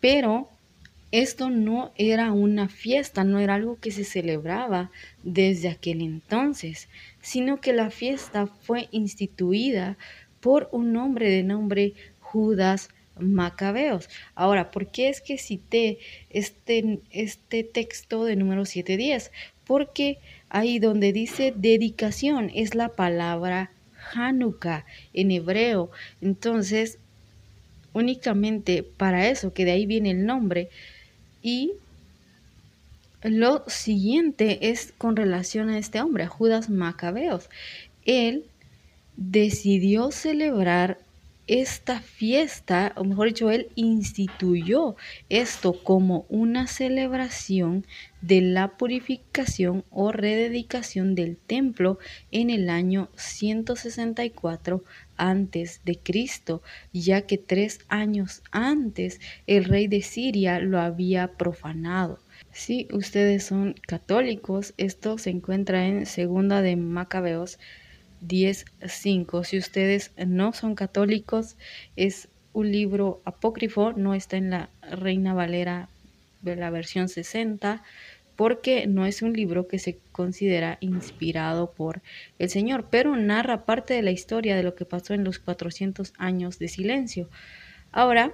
pero 0.00 0.48
esto 1.12 1.48
no 1.48 1.92
era 1.96 2.32
una 2.32 2.68
fiesta, 2.68 3.24
no 3.24 3.38
era 3.38 3.54
algo 3.54 3.78
que 3.80 3.92
se 3.92 4.04
celebraba 4.04 4.90
desde 5.22 5.68
aquel 5.68 6.02
entonces, 6.02 6.88
sino 7.22 7.60
que 7.60 7.72
la 7.72 7.90
fiesta 7.90 8.46
fue 8.46 8.88
instituida 8.90 9.96
por 10.40 10.68
un 10.72 10.96
hombre 10.96 11.30
de 11.30 11.44
nombre 11.44 11.94
Judas 12.20 12.90
macabeos. 13.20 14.08
Ahora, 14.34 14.70
¿por 14.70 14.88
qué 14.88 15.08
es 15.08 15.20
que 15.20 15.38
cité 15.38 15.98
este, 16.30 17.00
este 17.10 17.64
texto 17.64 18.24
de 18.24 18.36
número 18.36 18.64
710? 18.64 19.30
Porque 19.64 20.18
ahí 20.48 20.78
donde 20.78 21.12
dice 21.12 21.52
dedicación 21.56 22.50
es 22.54 22.74
la 22.74 22.90
palabra 22.90 23.70
Hanukkah 24.14 24.86
en 25.12 25.30
hebreo. 25.30 25.90
Entonces, 26.20 26.98
únicamente 27.92 28.82
para 28.82 29.28
eso, 29.28 29.52
que 29.52 29.64
de 29.64 29.72
ahí 29.72 29.86
viene 29.86 30.10
el 30.10 30.26
nombre. 30.26 30.68
Y 31.42 31.72
lo 33.22 33.64
siguiente 33.66 34.70
es 34.70 34.92
con 34.96 35.16
relación 35.16 35.68
a 35.68 35.78
este 35.78 36.00
hombre, 36.00 36.24
a 36.24 36.28
Judas 36.28 36.70
Macabeos. 36.70 37.48
Él 38.04 38.44
decidió 39.16 40.12
celebrar 40.12 40.98
esta 41.48 42.00
fiesta, 42.00 42.92
o 42.96 43.04
mejor 43.04 43.28
dicho, 43.28 43.50
él 43.50 43.68
instituyó 43.74 44.96
esto 45.30 45.82
como 45.82 46.26
una 46.28 46.66
celebración 46.66 47.86
de 48.20 48.42
la 48.42 48.76
purificación 48.76 49.84
o 49.90 50.12
rededicación 50.12 51.14
del 51.14 51.38
templo 51.38 51.98
en 52.30 52.50
el 52.50 52.68
año 52.68 53.08
164 53.16 54.84
antes 55.16 55.80
de 55.84 55.98
Cristo, 55.98 56.62
ya 56.92 57.22
que 57.22 57.38
tres 57.38 57.80
años 57.88 58.42
antes 58.50 59.20
el 59.46 59.64
rey 59.64 59.88
de 59.88 60.02
Siria 60.02 60.60
lo 60.60 60.78
había 60.78 61.32
profanado. 61.32 62.18
Si 62.52 62.88
ustedes 62.92 63.44
son 63.44 63.74
católicos, 63.86 64.74
esto 64.76 65.16
se 65.16 65.30
encuentra 65.30 65.86
en 65.86 66.04
Segunda 66.04 66.60
de 66.60 66.76
Macabeos 66.76 67.58
10.5. 68.26 69.44
Si 69.44 69.58
ustedes 69.58 70.12
no 70.16 70.52
son 70.52 70.74
católicos, 70.74 71.56
es 71.96 72.28
un 72.52 72.72
libro 72.72 73.22
apócrifo, 73.24 73.92
no 73.92 74.14
está 74.14 74.36
en 74.36 74.50
la 74.50 74.70
Reina 74.82 75.34
Valera 75.34 75.88
de 76.42 76.56
la 76.56 76.70
versión 76.70 77.08
60, 77.08 77.82
porque 78.36 78.86
no 78.86 79.04
es 79.04 79.22
un 79.22 79.32
libro 79.32 79.66
que 79.66 79.80
se 79.80 79.98
considera 80.12 80.78
inspirado 80.80 81.72
por 81.72 82.02
el 82.38 82.48
Señor, 82.48 82.86
pero 82.90 83.16
narra 83.16 83.64
parte 83.64 83.94
de 83.94 84.02
la 84.02 84.12
historia 84.12 84.56
de 84.56 84.62
lo 84.62 84.76
que 84.76 84.84
pasó 84.84 85.14
en 85.14 85.24
los 85.24 85.40
400 85.40 86.12
años 86.18 86.58
de 86.60 86.68
silencio. 86.68 87.28
Ahora, 87.90 88.32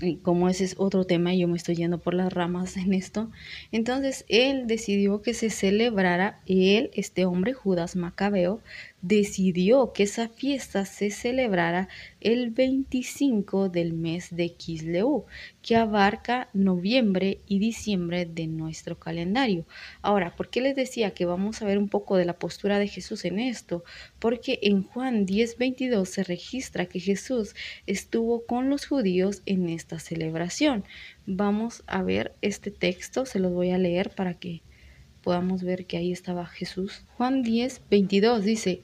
y 0.00 0.16
como 0.16 0.48
ese 0.48 0.64
es 0.64 0.74
otro 0.78 1.04
tema 1.04 1.34
yo 1.34 1.48
me 1.48 1.56
estoy 1.56 1.76
yendo 1.76 1.98
por 1.98 2.14
las 2.14 2.32
ramas 2.32 2.76
en 2.76 2.94
esto, 2.94 3.30
entonces 3.72 4.24
él 4.28 4.66
decidió 4.66 5.22
que 5.22 5.34
se 5.34 5.50
celebrara, 5.50 6.40
él, 6.46 6.90
este 6.94 7.24
hombre, 7.24 7.52
Judas 7.52 7.96
Macabeo, 7.96 8.60
decidió 9.00 9.92
que 9.92 10.02
esa 10.02 10.28
fiesta 10.28 10.84
se 10.84 11.10
celebrara 11.10 11.88
el 12.20 12.50
25 12.50 13.68
del 13.68 13.92
mes 13.92 14.34
de 14.34 14.54
Kisleu, 14.54 15.26
que 15.62 15.76
abarca 15.76 16.48
noviembre 16.52 17.40
y 17.46 17.60
diciembre 17.60 18.26
de 18.26 18.48
nuestro 18.48 18.98
calendario. 18.98 19.66
Ahora, 20.02 20.34
¿por 20.34 20.50
qué 20.50 20.60
les 20.60 20.74
decía 20.74 21.12
que 21.12 21.26
vamos 21.26 21.62
a 21.62 21.64
ver 21.64 21.78
un 21.78 21.88
poco 21.88 22.16
de 22.16 22.24
la 22.24 22.38
postura 22.38 22.78
de 22.78 22.88
Jesús 22.88 23.24
en 23.24 23.38
esto? 23.38 23.84
Porque 24.18 24.58
en 24.62 24.82
Juan 24.82 25.26
10:22 25.26 26.08
se 26.08 26.24
registra 26.24 26.86
que 26.86 27.00
Jesús 27.00 27.54
estuvo 27.86 28.46
con 28.46 28.68
los 28.68 28.86
judíos 28.86 29.42
en 29.46 29.68
esta 29.68 30.00
celebración. 30.00 30.84
Vamos 31.26 31.84
a 31.86 32.02
ver 32.02 32.34
este 32.42 32.70
texto, 32.70 33.26
se 33.26 33.38
los 33.38 33.52
voy 33.52 33.70
a 33.70 33.78
leer 33.78 34.10
para 34.10 34.34
que 34.34 34.62
podamos 35.28 35.62
ver 35.62 35.84
que 35.84 35.98
ahí 35.98 36.10
estaba 36.10 36.46
Jesús. 36.46 37.04
Juan 37.18 37.42
10, 37.42 37.82
22 37.90 38.44
dice, 38.44 38.80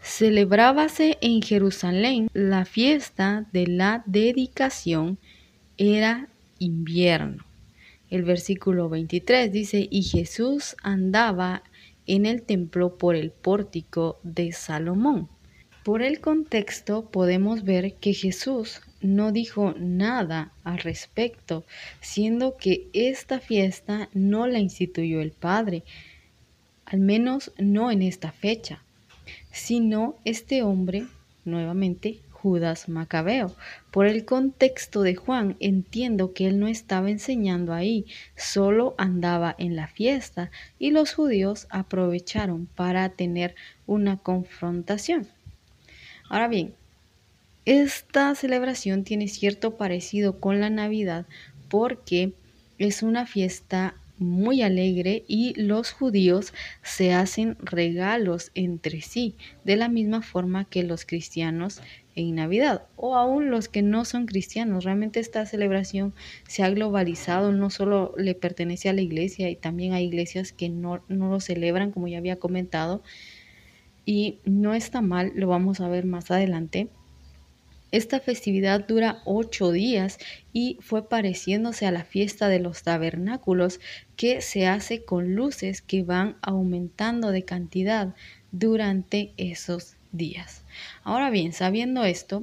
celebrábase 0.00 1.18
en 1.20 1.42
Jerusalén 1.42 2.28
la 2.32 2.64
fiesta 2.64 3.48
de 3.52 3.66
la 3.66 4.04
dedicación, 4.06 5.18
era 5.76 6.28
invierno. 6.60 7.44
El 8.10 8.22
versículo 8.22 8.88
23 8.88 9.50
dice, 9.50 9.88
y 9.90 10.04
Jesús 10.04 10.76
andaba 10.84 11.64
en 12.06 12.26
el 12.26 12.42
templo 12.42 12.96
por 12.96 13.16
el 13.16 13.32
pórtico 13.32 14.20
de 14.22 14.52
Salomón. 14.52 15.28
Por 15.84 16.00
el 16.00 16.20
contexto 16.20 17.10
podemos 17.10 17.64
ver 17.64 17.94
que 17.94 18.14
Jesús 18.14 18.82
no 19.06 19.32
dijo 19.32 19.74
nada 19.78 20.52
al 20.64 20.78
respecto, 20.78 21.64
siendo 22.00 22.56
que 22.56 22.88
esta 22.92 23.40
fiesta 23.40 24.08
no 24.12 24.46
la 24.46 24.58
instituyó 24.58 25.20
el 25.20 25.32
Padre, 25.32 25.84
al 26.84 27.00
menos 27.00 27.52
no 27.58 27.90
en 27.90 28.02
esta 28.02 28.32
fecha, 28.32 28.82
sino 29.50 30.16
este 30.24 30.62
hombre, 30.62 31.06
nuevamente, 31.44 32.20
Judas 32.46 32.88
Macabeo. 32.88 33.56
Por 33.90 34.06
el 34.06 34.24
contexto 34.24 35.02
de 35.02 35.16
Juan, 35.16 35.56
entiendo 35.58 36.32
que 36.32 36.46
él 36.46 36.60
no 36.60 36.68
estaba 36.68 37.10
enseñando 37.10 37.72
ahí, 37.72 38.06
solo 38.36 38.94
andaba 38.98 39.56
en 39.58 39.74
la 39.74 39.88
fiesta 39.88 40.52
y 40.78 40.92
los 40.92 41.12
judíos 41.12 41.66
aprovecharon 41.70 42.66
para 42.66 43.08
tener 43.08 43.56
una 43.86 44.18
confrontación. 44.18 45.26
Ahora 46.28 46.46
bien, 46.46 46.74
Esta 47.66 48.32
celebración 48.36 49.02
tiene 49.02 49.26
cierto 49.26 49.76
parecido 49.76 50.38
con 50.38 50.60
la 50.60 50.70
Navidad 50.70 51.26
porque 51.68 52.32
es 52.78 53.02
una 53.02 53.26
fiesta 53.26 53.96
muy 54.18 54.62
alegre 54.62 55.24
y 55.26 55.52
los 55.60 55.90
judíos 55.90 56.54
se 56.84 57.12
hacen 57.12 57.56
regalos 57.58 58.52
entre 58.54 59.00
sí, 59.00 59.34
de 59.64 59.74
la 59.74 59.88
misma 59.88 60.22
forma 60.22 60.66
que 60.66 60.84
los 60.84 61.04
cristianos 61.04 61.82
en 62.14 62.36
Navidad 62.36 62.86
o 62.94 63.16
aún 63.16 63.50
los 63.50 63.68
que 63.68 63.82
no 63.82 64.04
son 64.04 64.26
cristianos. 64.26 64.84
Realmente 64.84 65.18
esta 65.18 65.44
celebración 65.44 66.14
se 66.46 66.62
ha 66.62 66.70
globalizado, 66.70 67.50
no 67.50 67.70
solo 67.70 68.14
le 68.16 68.36
pertenece 68.36 68.88
a 68.90 68.92
la 68.92 69.02
iglesia 69.02 69.50
y 69.50 69.56
también 69.56 69.92
hay 69.92 70.04
iglesias 70.04 70.52
que 70.52 70.68
no, 70.68 71.02
no 71.08 71.30
lo 71.30 71.40
celebran, 71.40 71.90
como 71.90 72.06
ya 72.06 72.18
había 72.18 72.38
comentado, 72.38 73.02
y 74.04 74.38
no 74.44 74.72
está 74.72 75.00
mal, 75.00 75.32
lo 75.34 75.48
vamos 75.48 75.80
a 75.80 75.88
ver 75.88 76.06
más 76.06 76.30
adelante. 76.30 76.88
Esta 77.92 78.18
festividad 78.18 78.86
dura 78.86 79.22
ocho 79.24 79.70
días 79.70 80.18
y 80.52 80.76
fue 80.80 81.08
pareciéndose 81.08 81.86
a 81.86 81.92
la 81.92 82.04
fiesta 82.04 82.48
de 82.48 82.58
los 82.58 82.82
tabernáculos 82.82 83.80
que 84.16 84.40
se 84.40 84.66
hace 84.66 85.04
con 85.04 85.34
luces 85.34 85.82
que 85.82 86.02
van 86.02 86.36
aumentando 86.42 87.30
de 87.30 87.44
cantidad 87.44 88.14
durante 88.50 89.32
esos 89.36 89.94
días. 90.10 90.64
Ahora 91.04 91.30
bien, 91.30 91.52
sabiendo 91.52 92.04
esto, 92.04 92.42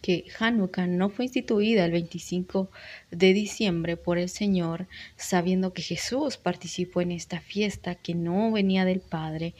que 0.00 0.24
Hanukkah 0.38 0.86
no 0.86 1.08
fue 1.08 1.26
instituida 1.26 1.84
el 1.84 1.92
25 1.92 2.70
de 3.10 3.32
diciembre 3.32 3.96
por 3.96 4.18
el 4.18 4.28
Señor, 4.28 4.86
sabiendo 5.16 5.72
que 5.72 5.82
Jesús 5.82 6.36
participó 6.36 7.00
en 7.00 7.12
esta 7.12 7.40
fiesta 7.40 7.94
que 7.94 8.14
no 8.14 8.50
venía 8.50 8.84
del 8.84 9.00
Padre, 9.00 9.54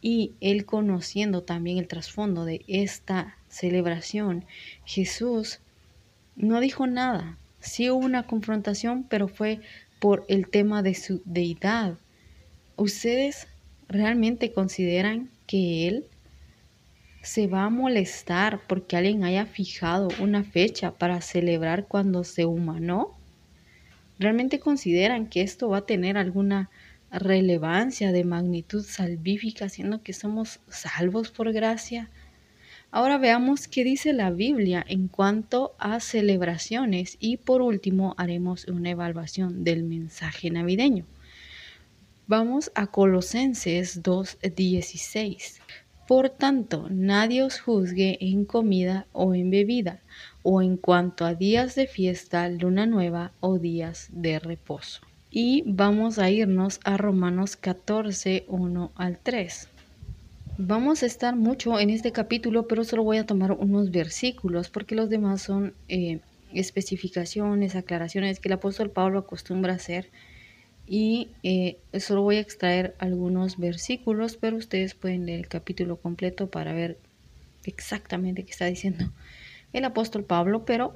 y 0.00 0.32
él 0.40 0.64
conociendo 0.64 1.42
también 1.42 1.78
el 1.78 1.88
trasfondo 1.88 2.44
de 2.44 2.64
esta 2.68 3.36
celebración, 3.50 4.46
Jesús 4.86 5.60
no 6.36 6.60
dijo 6.60 6.86
nada. 6.86 7.36
Sí 7.60 7.90
hubo 7.90 7.98
una 7.98 8.22
confrontación, 8.22 9.04
pero 9.04 9.28
fue 9.28 9.60
por 9.98 10.24
el 10.28 10.48
tema 10.48 10.82
de 10.82 10.94
su 10.94 11.20
deidad. 11.26 11.98
¿Ustedes 12.76 13.46
realmente 13.88 14.52
consideran 14.52 15.28
que 15.46 15.86
Él 15.86 16.06
se 17.22 17.46
va 17.46 17.64
a 17.64 17.70
molestar 17.70 18.62
porque 18.66 18.96
alguien 18.96 19.24
haya 19.24 19.44
fijado 19.44 20.08
una 20.20 20.42
fecha 20.42 20.92
para 20.92 21.20
celebrar 21.20 21.86
cuando 21.86 22.24
se 22.24 22.46
humanó? 22.46 23.14
¿Realmente 24.18 24.60
consideran 24.60 25.26
que 25.26 25.42
esto 25.42 25.68
va 25.68 25.78
a 25.78 25.86
tener 25.86 26.16
alguna 26.16 26.70
relevancia 27.10 28.12
de 28.12 28.24
magnitud 28.24 28.84
salvífica, 28.84 29.68
siendo 29.68 30.02
que 30.02 30.14
somos 30.14 30.60
salvos 30.68 31.30
por 31.30 31.52
gracia? 31.52 32.08
Ahora 32.92 33.18
veamos 33.18 33.68
qué 33.68 33.84
dice 33.84 34.12
la 34.12 34.30
Biblia 34.30 34.84
en 34.88 35.06
cuanto 35.06 35.76
a 35.78 36.00
celebraciones 36.00 37.16
y 37.20 37.36
por 37.36 37.62
último 37.62 38.14
haremos 38.16 38.66
una 38.66 38.90
evaluación 38.90 39.62
del 39.62 39.84
mensaje 39.84 40.50
navideño. 40.50 41.04
Vamos 42.26 42.72
a 42.74 42.88
Colosenses 42.88 44.02
2.16. 44.02 45.60
Por 46.08 46.30
tanto, 46.30 46.88
nadie 46.90 47.44
os 47.44 47.60
juzgue 47.60 48.18
en 48.20 48.44
comida 48.44 49.06
o 49.12 49.36
en 49.36 49.50
bebida, 49.50 50.00
o 50.42 50.60
en 50.60 50.76
cuanto 50.76 51.24
a 51.24 51.34
días 51.34 51.76
de 51.76 51.86
fiesta, 51.86 52.48
luna 52.48 52.86
nueva 52.86 53.30
o 53.38 53.58
días 53.58 54.08
de 54.10 54.40
reposo. 54.40 55.02
Y 55.30 55.62
vamos 55.64 56.18
a 56.18 56.28
irnos 56.28 56.80
a 56.82 56.96
Romanos 56.96 57.54
14, 57.54 58.46
1 58.48 58.92
al 58.96 59.18
3. 59.18 59.68
Vamos 60.58 61.02
a 61.02 61.06
estar 61.06 61.36
mucho 61.36 61.78
en 61.78 61.90
este 61.90 62.12
capítulo, 62.12 62.66
pero 62.68 62.84
solo 62.84 63.02
voy 63.02 63.18
a 63.18 63.26
tomar 63.26 63.52
unos 63.52 63.90
versículos 63.90 64.68
porque 64.68 64.94
los 64.94 65.08
demás 65.08 65.42
son 65.42 65.74
eh, 65.88 66.20
especificaciones, 66.52 67.76
aclaraciones 67.76 68.40
que 68.40 68.48
el 68.48 68.54
apóstol 68.54 68.90
Pablo 68.90 69.20
acostumbra 69.20 69.74
hacer. 69.74 70.10
Y 70.86 71.28
eh, 71.42 71.78
solo 72.00 72.22
voy 72.22 72.36
a 72.36 72.40
extraer 72.40 72.94
algunos 72.98 73.58
versículos, 73.58 74.36
pero 74.36 74.56
ustedes 74.56 74.94
pueden 74.94 75.26
leer 75.26 75.40
el 75.40 75.48
capítulo 75.48 75.96
completo 75.96 76.50
para 76.50 76.72
ver 76.72 76.98
exactamente 77.64 78.44
qué 78.44 78.50
está 78.50 78.66
diciendo 78.66 79.12
el 79.72 79.84
apóstol 79.84 80.24
Pablo, 80.24 80.64
pero 80.64 80.94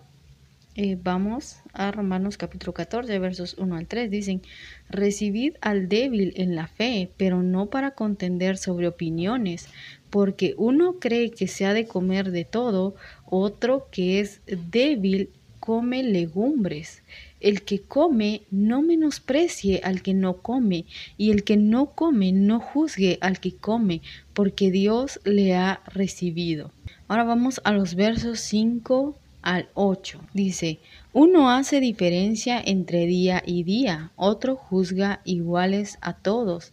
eh, 0.77 0.99
vamos 1.01 1.59
a 1.73 1.91
Romanos 1.91 2.37
capítulo 2.37 2.75
14, 2.75 3.19
versos 3.19 3.55
1 3.59 3.77
al 3.77 3.87
3. 3.87 4.11
Dicen, 4.11 4.43
recibid 4.89 5.55
al 5.61 5.89
débil 5.89 6.33
en 6.37 6.57
la 6.57 6.67
fe, 6.67 7.11
pero 7.17 7.43
no 7.43 7.67
para 7.67 7.93
contender 7.93 8.57
sobre 8.57 8.89
opiniones, 8.89 9.69
porque 10.11 10.55
uno 10.59 10.99
cree 10.99 11.31
que 11.31 11.47
se 11.47 11.67
ha 11.67 11.75
de 11.75 11.87
comer 11.87 12.31
de 12.33 12.45
todo, 12.45 12.95
otro 13.25 13.89
que 13.91 14.21
es 14.21 14.41
débil 14.47 15.31
come 15.61 16.03
legumbres. 16.03 17.03
El 17.41 17.63
que 17.63 17.81
come 17.81 18.43
no 18.51 18.83
menosprecie 18.83 19.81
al 19.85 20.03
que 20.03 20.15
no 20.15 20.39
come, 20.39 20.87
y 21.17 21.31
el 21.31 21.45
que 21.45 21.57
no 21.57 21.87
come 21.95 22.33
no 22.33 22.59
juzgue 22.59 23.19
al 23.21 23.39
que 23.39 23.55
come, 23.55 24.03
porque 24.33 24.71
Dios 24.71 25.21
le 25.25 25.55
ha 25.55 25.83
recibido. 25.87 26.73
Ahora 27.07 27.25
vamos 27.25 27.61
a 27.65 27.73
los 27.73 27.95
versos 27.95 28.41
5 28.41 29.17
al 29.45 29.69
8. 29.75 30.21
Dice, 30.33 30.81
uno 31.13 31.51
hace 31.51 31.79
diferencia 31.79 32.61
entre 32.65 33.07
día 33.07 33.43
y 33.47 33.63
día, 33.63 34.11
otro 34.17 34.57
juzga 34.57 35.21
iguales 35.25 35.99
a 36.01 36.15
todos, 36.15 36.73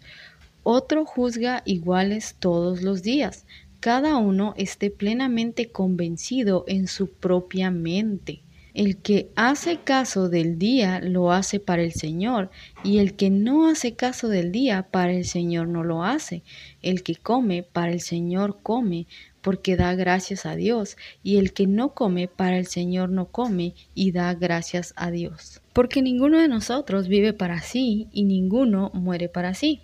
otro 0.63 1.05
juzga 1.05 1.62
iguales 1.65 2.36
todos 2.39 2.81
los 2.81 3.03
días. 3.03 3.45
Cada 3.81 4.17
uno 4.17 4.53
esté 4.57 4.89
plenamente 4.89 5.69
convencido 5.69 6.63
en 6.67 6.88
su 6.88 7.10
propia 7.10 7.71
mente. 7.71 8.41
El 8.73 8.97
que 8.97 9.29
hace 9.36 9.79
caso 9.79 10.29
del 10.29 10.57
día 10.57 11.01
lo 11.01 11.34
hace 11.34 11.60
para 11.60 11.81
el 11.81 11.91
Señor, 11.91 12.51
y 12.86 12.99
el 12.99 13.15
que 13.15 13.29
no 13.29 13.67
hace 13.67 13.95
caso 13.95 14.29
del 14.29 14.53
día 14.53 14.88
para 14.91 15.12
el 15.12 15.25
Señor 15.25 15.67
no 15.67 15.84
lo 15.84 16.05
hace. 16.05 16.41
El 16.81 17.03
que 17.03 17.15
come 17.15 17.63
para 17.63 17.91
el 17.91 17.99
Señor 17.99 18.60
come, 18.63 19.07
porque 19.41 19.75
da 19.75 19.93
gracias 19.95 20.45
a 20.45 20.56
Dios, 20.56 20.97
y 21.23 21.38
el 21.38 21.54
que 21.54 21.67
no 21.67 21.93
come 21.93 22.27
para 22.27 22.58
el 22.58 22.67
Señor 22.67 23.10
no 23.10 23.27
come 23.27 23.73
y 23.95 24.12
da 24.12 24.34
gracias 24.34 24.93
a 24.95 25.12
Dios. 25.12 25.62
Porque 25.73 26.01
ninguno 26.01 26.39
de 26.39 26.47
nosotros 26.47 27.08
vive 27.08 27.34
para 27.34 27.62
sí 27.62 28.08
y 28.12 28.23
ninguno 28.23 28.91
muere 28.93 29.30
para 29.30 29.54
sí. 29.54 29.82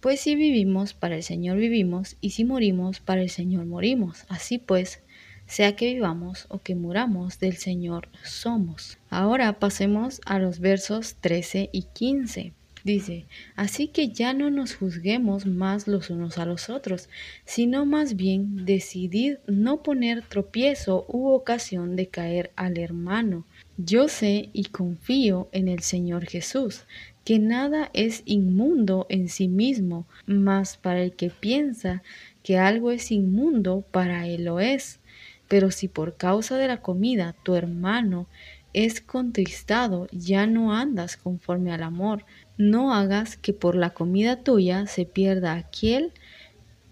Pues 0.00 0.20
si 0.20 0.36
vivimos, 0.36 0.94
para 0.94 1.16
el 1.16 1.22
Señor 1.22 1.58
vivimos, 1.58 2.16
y 2.20 2.30
si 2.30 2.44
morimos, 2.44 3.00
para 3.00 3.22
el 3.22 3.30
Señor 3.30 3.66
morimos. 3.66 4.24
Así 4.28 4.58
pues, 4.58 5.02
sea 5.46 5.74
que 5.74 5.92
vivamos 5.92 6.46
o 6.50 6.60
que 6.60 6.76
muramos, 6.76 7.40
del 7.40 7.56
Señor 7.56 8.08
somos. 8.22 8.98
Ahora 9.10 9.58
pasemos 9.58 10.20
a 10.24 10.38
los 10.38 10.60
versos 10.60 11.16
13 11.20 11.70
y 11.72 11.82
15. 11.94 12.52
Dice, 12.84 13.26
así 13.56 13.88
que 13.88 14.08
ya 14.08 14.32
no 14.32 14.50
nos 14.50 14.74
juzguemos 14.74 15.46
más 15.46 15.88
los 15.88 16.10
unos 16.10 16.38
a 16.38 16.44
los 16.44 16.70
otros, 16.70 17.08
sino 17.44 17.84
más 17.86 18.16
bien 18.16 18.64
decidid 18.64 19.38
no 19.46 19.82
poner 19.82 20.22
tropiezo 20.22 21.04
u 21.08 21.28
ocasión 21.28 21.96
de 21.96 22.06
caer 22.08 22.52
al 22.56 22.78
hermano. 22.78 23.44
Yo 23.76 24.08
sé 24.08 24.50
y 24.52 24.64
confío 24.64 25.48
en 25.52 25.68
el 25.68 25.80
Señor 25.80 26.26
Jesús, 26.26 26.84
que 27.24 27.38
nada 27.38 27.90
es 27.92 28.22
inmundo 28.24 29.06
en 29.08 29.28
sí 29.28 29.48
mismo, 29.48 30.06
mas 30.26 30.76
para 30.76 31.02
el 31.02 31.12
que 31.12 31.30
piensa 31.30 32.02
que 32.42 32.58
algo 32.58 32.90
es 32.90 33.10
inmundo, 33.12 33.84
para 33.90 34.26
él 34.26 34.44
lo 34.44 34.60
es. 34.60 35.00
Pero 35.48 35.70
si 35.70 35.88
por 35.88 36.16
causa 36.16 36.56
de 36.56 36.68
la 36.68 36.80
comida 36.80 37.34
tu 37.42 37.54
hermano 37.54 38.26
es 38.72 39.00
contristado, 39.00 40.06
ya 40.12 40.46
no 40.46 40.74
andas 40.74 41.16
conforme 41.16 41.72
al 41.72 41.82
amor. 41.82 42.24
No 42.58 42.92
hagas 42.92 43.36
que 43.36 43.52
por 43.52 43.76
la 43.76 43.90
comida 43.90 44.42
tuya 44.42 44.88
se 44.88 45.04
pierda 45.04 45.54
aquel 45.54 46.10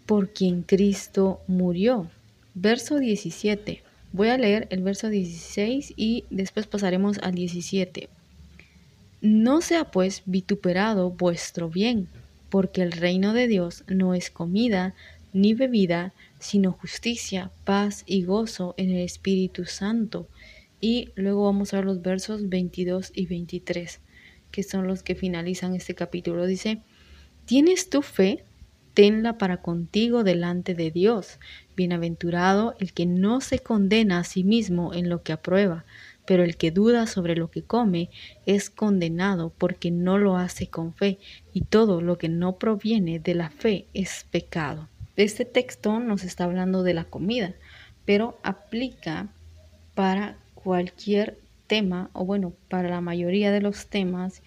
por 0.06 0.32
quien 0.32 0.62
Cristo 0.62 1.40
murió. 1.48 2.08
Verso 2.54 3.00
17. 3.00 3.82
Voy 4.12 4.28
a 4.28 4.38
leer 4.38 4.68
el 4.70 4.84
verso 4.84 5.08
16 5.08 5.94
y 5.96 6.22
después 6.30 6.68
pasaremos 6.68 7.18
al 7.18 7.34
17. 7.34 8.08
No 9.20 9.60
sea 9.60 9.90
pues 9.90 10.22
vituperado 10.24 11.10
vuestro 11.10 11.68
bien, 11.68 12.06
porque 12.48 12.82
el 12.82 12.92
reino 12.92 13.32
de 13.32 13.48
Dios 13.48 13.82
no 13.88 14.14
es 14.14 14.30
comida 14.30 14.94
ni 15.32 15.52
bebida, 15.54 16.12
sino 16.38 16.70
justicia, 16.70 17.50
paz 17.64 18.04
y 18.06 18.22
gozo 18.22 18.74
en 18.76 18.90
el 18.90 19.00
Espíritu 19.00 19.64
Santo. 19.64 20.28
Y 20.80 21.10
luego 21.16 21.42
vamos 21.46 21.74
a 21.74 21.78
ver 21.78 21.86
los 21.86 22.02
versos 22.02 22.48
22 22.48 23.10
y 23.16 23.26
23 23.26 23.98
que 24.56 24.62
son 24.62 24.86
los 24.86 25.02
que 25.02 25.14
finalizan 25.14 25.74
este 25.74 25.94
capítulo. 25.94 26.46
Dice, 26.46 26.78
¿tienes 27.44 27.90
tu 27.90 28.00
fe? 28.00 28.42
Tenla 28.94 29.36
para 29.36 29.58
contigo 29.58 30.24
delante 30.24 30.74
de 30.74 30.90
Dios. 30.90 31.38
Bienaventurado 31.76 32.74
el 32.80 32.94
que 32.94 33.04
no 33.04 33.42
se 33.42 33.58
condena 33.58 34.18
a 34.18 34.24
sí 34.24 34.44
mismo 34.44 34.94
en 34.94 35.10
lo 35.10 35.22
que 35.22 35.34
aprueba, 35.34 35.84
pero 36.24 36.42
el 36.42 36.56
que 36.56 36.70
duda 36.70 37.06
sobre 37.06 37.36
lo 37.36 37.50
que 37.50 37.64
come 37.64 38.08
es 38.46 38.70
condenado 38.70 39.52
porque 39.58 39.90
no 39.90 40.16
lo 40.16 40.38
hace 40.38 40.68
con 40.68 40.94
fe, 40.94 41.18
y 41.52 41.60
todo 41.60 42.00
lo 42.00 42.16
que 42.16 42.30
no 42.30 42.56
proviene 42.56 43.18
de 43.18 43.34
la 43.34 43.50
fe 43.50 43.84
es 43.92 44.24
pecado. 44.30 44.88
Este 45.16 45.44
texto 45.44 46.00
nos 46.00 46.24
está 46.24 46.44
hablando 46.44 46.82
de 46.82 46.94
la 46.94 47.04
comida, 47.04 47.52
pero 48.06 48.38
aplica 48.42 49.28
para 49.94 50.38
cualquier 50.54 51.36
tema, 51.66 52.10
o 52.12 52.24
bueno, 52.24 52.52
para 52.68 52.88
la 52.88 53.00
mayoría 53.00 53.50
de 53.50 53.60
los 53.60 53.88
temas 53.88 54.42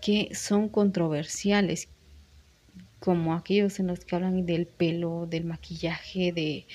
que 0.00 0.34
son 0.34 0.68
controversiales, 0.68 1.88
como 2.98 3.34
aquellos 3.34 3.80
en 3.80 3.88
los 3.88 4.04
que 4.04 4.14
hablan 4.14 4.46
del 4.46 4.66
pelo, 4.66 5.26
del 5.26 5.44
maquillaje, 5.44 6.32
de 6.32 6.66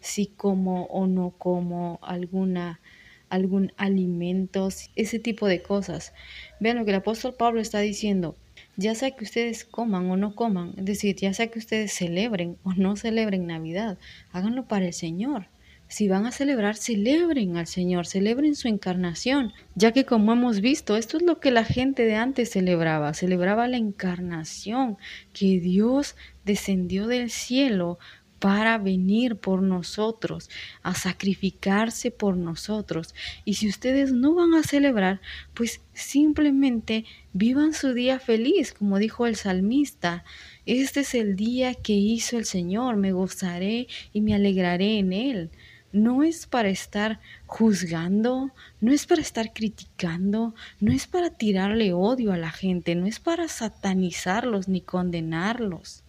si 0.00 0.26
como 0.26 0.84
o 0.86 1.06
no 1.06 1.30
como 1.30 1.98
alguna 2.02 2.80
algún 3.28 3.72
alimento, 3.76 4.68
ese 4.94 5.18
tipo 5.18 5.46
de 5.46 5.62
cosas. 5.62 6.12
Vean 6.60 6.78
lo 6.78 6.84
que 6.84 6.90
el 6.90 6.98
apóstol 6.98 7.34
Pablo 7.34 7.60
está 7.60 7.80
diciendo. 7.80 8.36
Ya 8.76 8.94
sea 8.94 9.10
que 9.10 9.24
ustedes 9.24 9.64
coman 9.64 10.10
o 10.10 10.16
no 10.16 10.34
coman, 10.34 10.74
es 10.76 10.84
decir, 10.84 11.16
ya 11.16 11.32
sea 11.34 11.48
que 11.48 11.58
ustedes 11.58 11.92
celebren 11.92 12.56
o 12.62 12.72
no 12.74 12.96
celebren 12.96 13.46
Navidad, 13.46 13.98
háganlo 14.32 14.66
para 14.66 14.86
el 14.86 14.92
Señor. 14.92 15.46
Si 15.88 16.08
van 16.08 16.26
a 16.26 16.32
celebrar, 16.32 16.76
celebren 16.76 17.56
al 17.56 17.66
Señor, 17.66 18.06
celebren 18.06 18.56
su 18.56 18.66
encarnación, 18.66 19.52
ya 19.76 19.92
que 19.92 20.04
como 20.04 20.32
hemos 20.32 20.60
visto, 20.60 20.96
esto 20.96 21.16
es 21.16 21.22
lo 21.22 21.38
que 21.38 21.52
la 21.52 21.64
gente 21.64 22.04
de 22.04 22.16
antes 22.16 22.50
celebraba, 22.50 23.14
celebraba 23.14 23.68
la 23.68 23.76
encarnación, 23.76 24.98
que 25.32 25.60
Dios 25.60 26.16
descendió 26.44 27.06
del 27.06 27.30
cielo 27.30 27.98
para 28.38 28.78
venir 28.78 29.36
por 29.36 29.62
nosotros, 29.62 30.50
a 30.82 30.94
sacrificarse 30.94 32.10
por 32.10 32.36
nosotros. 32.36 33.14
Y 33.44 33.54
si 33.54 33.68
ustedes 33.68 34.12
no 34.12 34.34
van 34.34 34.54
a 34.54 34.62
celebrar, 34.62 35.20
pues 35.54 35.80
simplemente 35.94 37.04
vivan 37.32 37.72
su 37.72 37.94
día 37.94 38.18
feliz, 38.18 38.72
como 38.72 38.98
dijo 38.98 39.26
el 39.26 39.36
salmista. 39.36 40.24
Este 40.66 41.00
es 41.00 41.14
el 41.14 41.36
día 41.36 41.74
que 41.74 41.94
hizo 41.94 42.38
el 42.38 42.44
Señor, 42.44 42.96
me 42.96 43.12
gozaré 43.12 43.86
y 44.12 44.20
me 44.20 44.34
alegraré 44.34 44.98
en 44.98 45.12
él. 45.12 45.50
No 45.96 46.22
es 46.22 46.46
para 46.46 46.68
estar 46.68 47.20
juzgando, 47.46 48.50
no 48.80 48.92
es 48.92 49.06
para 49.06 49.22
estar 49.22 49.52
criticando, 49.52 50.54
no 50.80 50.92
es 50.92 51.06
para 51.06 51.30
tirarle 51.30 51.92
odio 51.92 52.32
a 52.32 52.36
la 52.36 52.50
gente, 52.50 52.94
no 52.94 53.06
es 53.06 53.18
para 53.18 53.48
satanizarlos 53.48 54.68
ni 54.68 54.80
condenarlos 54.80 56.02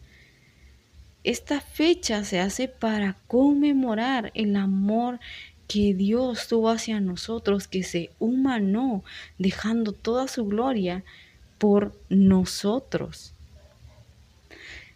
esta 1.27 1.59
fecha 1.59 2.23
se 2.23 2.39
hace 2.39 2.69
para 2.69 3.17
conmemorar 3.27 4.31
el 4.33 4.55
amor 4.55 5.19
que 5.67 5.93
Dios 5.93 6.47
tuvo 6.47 6.69
hacia 6.69 7.01
nosotros, 7.01 7.67
que 7.67 7.83
se 7.83 8.11
humanó, 8.17 9.03
dejando 9.37 9.91
toda 9.91 10.29
su 10.29 10.45
gloria 10.45 11.03
por 11.57 11.99
nosotros. 12.07 13.33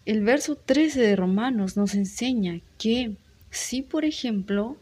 El 0.05 0.23
verso 0.23 0.55
13 0.55 1.01
de 1.01 1.15
Romanos 1.17 1.75
nos 1.75 1.95
enseña 1.95 2.61
que 2.77 3.17
si, 3.51 3.81
por 3.81 4.05
ejemplo, 4.05 4.77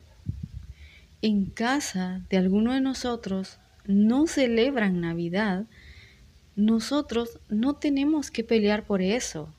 en 1.21 1.45
casa 1.45 2.21
de 2.29 2.37
alguno 2.37 2.73
de 2.73 2.81
nosotros 2.81 3.59
no 3.85 4.27
celebran 4.27 5.01
Navidad, 5.01 5.65
nosotros 6.55 7.39
no 7.49 7.75
tenemos 7.75 8.31
que 8.31 8.43
pelear 8.43 8.85
por 8.85 9.01
eso 9.01 9.51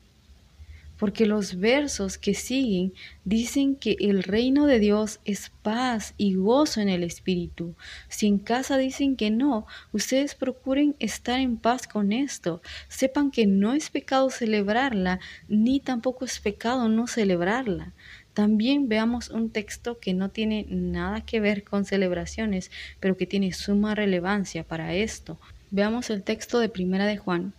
porque 1.00 1.24
los 1.24 1.58
versos 1.58 2.18
que 2.18 2.34
siguen 2.34 2.92
dicen 3.24 3.74
que 3.74 3.96
el 4.00 4.22
reino 4.22 4.66
de 4.66 4.78
Dios 4.78 5.18
es 5.24 5.50
paz 5.62 6.12
y 6.18 6.34
gozo 6.34 6.82
en 6.82 6.90
el 6.90 7.04
Espíritu. 7.04 7.74
Si 8.10 8.26
en 8.26 8.38
casa 8.38 8.76
dicen 8.76 9.16
que 9.16 9.30
no, 9.30 9.66
ustedes 9.94 10.34
procuren 10.34 10.94
estar 10.98 11.40
en 11.40 11.56
paz 11.56 11.88
con 11.88 12.12
esto. 12.12 12.60
Sepan 12.88 13.30
que 13.30 13.46
no 13.46 13.72
es 13.72 13.88
pecado 13.88 14.28
celebrarla, 14.28 15.20
ni 15.48 15.80
tampoco 15.80 16.26
es 16.26 16.38
pecado 16.38 16.90
no 16.90 17.06
celebrarla. 17.06 17.94
También 18.34 18.88
veamos 18.88 19.28
un 19.30 19.50
texto 19.50 19.98
que 19.98 20.14
no 20.14 20.28
tiene 20.28 20.66
nada 20.68 21.20
que 21.22 21.40
ver 21.40 21.64
con 21.64 21.84
celebraciones, 21.84 22.70
pero 23.00 23.16
que 23.16 23.26
tiene 23.26 23.52
suma 23.52 23.94
relevancia 23.94 24.62
para 24.62 24.94
esto. 24.94 25.38
Veamos 25.70 26.10
el 26.10 26.22
texto 26.22 26.60
de 26.60 26.68
Primera 26.68 27.06
de 27.06 27.16
Juan, 27.16 27.52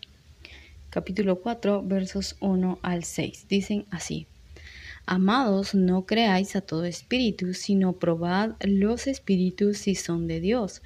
capítulo 0.90 1.38
4, 1.40 1.84
versos 1.84 2.36
1 2.40 2.80
al 2.82 3.04
6. 3.04 3.48
Dicen 3.50 3.86
así. 3.92 4.28
Amados, 5.06 5.74
no 5.76 6.06
creáis 6.06 6.56
a 6.56 6.62
todo 6.62 6.86
espíritu, 6.86 7.54
sino 7.54 7.94
probad 7.94 8.52
los 8.62 9.08
espíritus 9.08 9.80
si 9.80 9.96
son 9.96 10.28
de 10.28 10.40
Dios, 10.40 10.82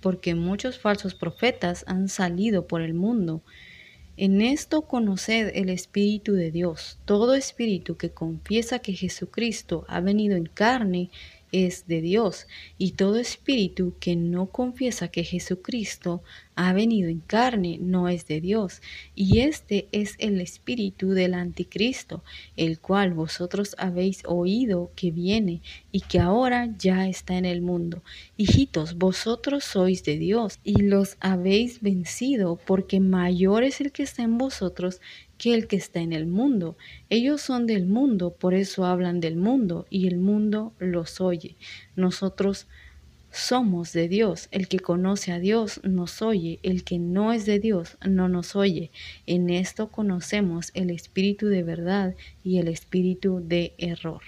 porque 0.00 0.34
muchos 0.34 0.78
falsos 0.78 1.14
profetas 1.14 1.84
han 1.88 2.08
salido 2.08 2.66
por 2.66 2.82
el 2.82 2.94
mundo. 2.94 3.42
En 4.16 4.42
esto 4.42 4.82
conoced 4.82 5.50
el 5.56 5.68
Espíritu 5.68 6.34
de 6.34 6.52
Dios. 6.52 6.98
Todo 7.04 7.34
espíritu 7.34 7.96
que 7.96 8.10
confiesa 8.10 8.78
que 8.78 8.92
Jesucristo 8.92 9.84
ha 9.88 10.00
venido 10.00 10.36
en 10.36 10.46
carne 10.46 11.10
es 11.54 11.86
de 11.86 12.00
Dios, 12.00 12.48
y 12.78 12.92
todo 12.92 13.16
espíritu 13.16 13.94
que 14.00 14.16
no 14.16 14.46
confiesa 14.46 15.06
que 15.08 15.22
Jesucristo 15.22 16.22
ha 16.56 16.72
venido 16.72 17.08
en 17.08 17.20
carne 17.20 17.78
no 17.80 18.08
es 18.08 18.26
de 18.26 18.40
Dios, 18.40 18.80
y 19.14 19.40
este 19.40 19.86
es 19.92 20.16
el 20.18 20.40
espíritu 20.40 21.10
del 21.10 21.34
anticristo, 21.34 22.24
el 22.56 22.80
cual 22.80 23.14
vosotros 23.14 23.76
habéis 23.78 24.22
oído 24.26 24.90
que 24.96 25.10
viene 25.10 25.62
y 25.92 26.00
que 26.00 26.18
ahora 26.18 26.74
ya 26.78 27.08
está 27.08 27.36
en 27.36 27.44
el 27.44 27.60
mundo. 27.60 28.02
Hijitos, 28.36 28.96
vosotros 28.96 29.64
sois 29.64 30.04
de 30.04 30.18
Dios 30.18 30.58
y 30.64 30.82
los 30.82 31.16
habéis 31.20 31.80
vencido, 31.80 32.58
porque 32.66 32.98
mayor 32.98 33.62
es 33.62 33.80
el 33.80 33.92
que 33.92 34.02
está 34.02 34.22
en 34.22 34.38
vosotros 34.38 35.00
que 35.38 35.54
el 35.54 35.66
que 35.66 35.76
está 35.76 36.00
en 36.00 36.12
el 36.12 36.26
mundo. 36.26 36.76
Ellos 37.10 37.40
son 37.40 37.66
del 37.66 37.86
mundo, 37.86 38.30
por 38.30 38.54
eso 38.54 38.84
hablan 38.84 39.20
del 39.20 39.36
mundo 39.36 39.86
y 39.90 40.06
el 40.06 40.18
mundo 40.18 40.72
los 40.78 41.20
oye. 41.20 41.56
Nosotros 41.96 42.66
somos 43.34 43.92
de 43.92 44.08
Dios. 44.08 44.48
El 44.52 44.68
que 44.68 44.78
conoce 44.78 45.32
a 45.32 45.40
Dios 45.40 45.80
nos 45.82 46.22
oye, 46.22 46.60
el 46.62 46.84
que 46.84 46.98
no 46.98 47.32
es 47.32 47.46
de 47.46 47.58
Dios 47.58 47.98
no 48.06 48.28
nos 48.28 48.54
oye. 48.54 48.90
En 49.26 49.50
esto 49.50 49.88
conocemos 49.88 50.70
el 50.74 50.90
espíritu 50.90 51.48
de 51.48 51.64
verdad 51.64 52.14
y 52.44 52.58
el 52.58 52.68
espíritu 52.68 53.42
de 53.44 53.74
error. 53.78 54.22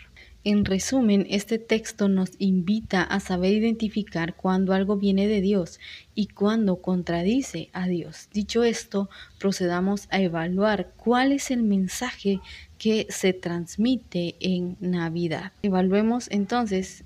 En 0.47 0.65
resumen, 0.65 1.27
este 1.29 1.59
texto 1.59 2.09
nos 2.09 2.31
invita 2.39 3.03
a 3.03 3.19
saber 3.19 3.53
identificar 3.53 4.37
cuando 4.37 4.75
algo 4.75 4.97
viene 4.97 5.27
de 5.27 5.41
Dios 5.41 5.81
y 6.15 6.29
cuando 6.29 6.81
contradice 6.81 7.69
a 7.73 7.89
Dios. 7.89 8.29
Dicho 8.33 8.63
esto, 8.63 9.11
procedamos 9.41 10.07
a 10.13 10.21
evaluar 10.21 10.93
cuál 10.97 11.33
es 11.33 11.51
el 11.51 11.65
mensaje 11.65 12.39
que 12.79 13.09
se 13.11 13.33
transmite 13.33 14.37
en 14.39 14.77
Navidad. 14.79 15.51
Evaluemos 15.65 16.29
entonces 16.31 17.03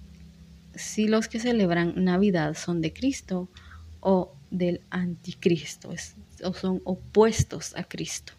si 0.75 1.09
los 1.09 1.27
que 1.27 1.41
celebran 1.41 1.95
Navidad 1.97 2.53
son 2.53 2.83
de 2.83 2.93
Cristo 2.93 3.49
o 4.01 4.35
del 4.51 4.83
anticristo, 4.91 5.95
o 6.45 6.53
son 6.53 6.83
opuestos 6.85 7.75
a 7.75 7.85
Cristo. 7.85 8.35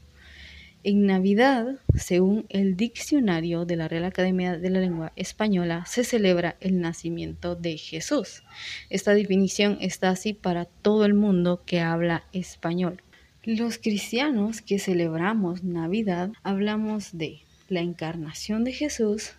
En 0.84 1.06
Navidad, 1.06 1.80
según 1.94 2.48
el 2.50 2.76
diccionario 2.76 3.66
de 3.66 3.76
la 3.76 3.88
Real 3.88 4.04
Academia 4.04 4.58
de 4.58 4.72
la 4.72 4.80
Lengua 4.80 5.14
Española, 5.16 5.86
se 5.86 6.04
celebra 6.04 6.58
el 6.60 6.82
nacimiento 6.82 7.56
de 7.56 7.78
Jesús. 7.78 8.42
Esta 8.90 9.14
definición 9.14 9.78
está 9.80 10.10
así 10.10 10.34
para 10.34 10.66
todo 10.66 11.06
el 11.06 11.14
mundo 11.14 11.62
que 11.68 11.82
habla 11.82 12.24
español. 12.34 13.04
Los 13.44 13.78
cristianos 13.78 14.64
que 14.64 14.80
celebramos 14.80 15.64
Navidad 15.64 16.32
hablamos 16.42 17.16
de 17.16 17.42
la 17.70 17.82
encarnación 17.82 18.64
de 18.64 18.72
Jesús, 18.72 19.34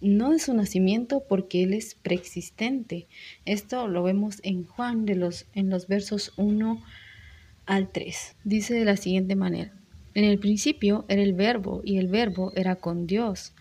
no 0.00 0.30
de 0.30 0.40
su 0.40 0.52
nacimiento 0.52 1.22
porque 1.28 1.62
Él 1.62 1.74
es 1.74 1.94
preexistente. 1.94 3.06
Esto 3.44 3.86
lo 3.86 4.02
vemos 4.02 4.40
en 4.42 4.64
Juan 4.64 5.06
de 5.06 5.14
los, 5.14 5.46
en 5.54 5.70
los 5.70 5.86
versos 5.86 6.32
1 6.38 6.82
al 7.66 7.92
3. 7.92 8.34
Dice 8.42 8.74
de 8.74 8.84
la 8.84 8.96
siguiente 8.96 9.36
manera. 9.36 9.72
En 10.14 10.24
el 10.24 10.38
principio 10.38 11.04
era 11.08 11.22
el 11.22 11.32
verbo 11.32 11.80
y 11.84 11.98
el 11.98 12.08
verbo 12.08 12.52
era 12.54 12.76
con 12.76 13.06
Dios 13.06 13.52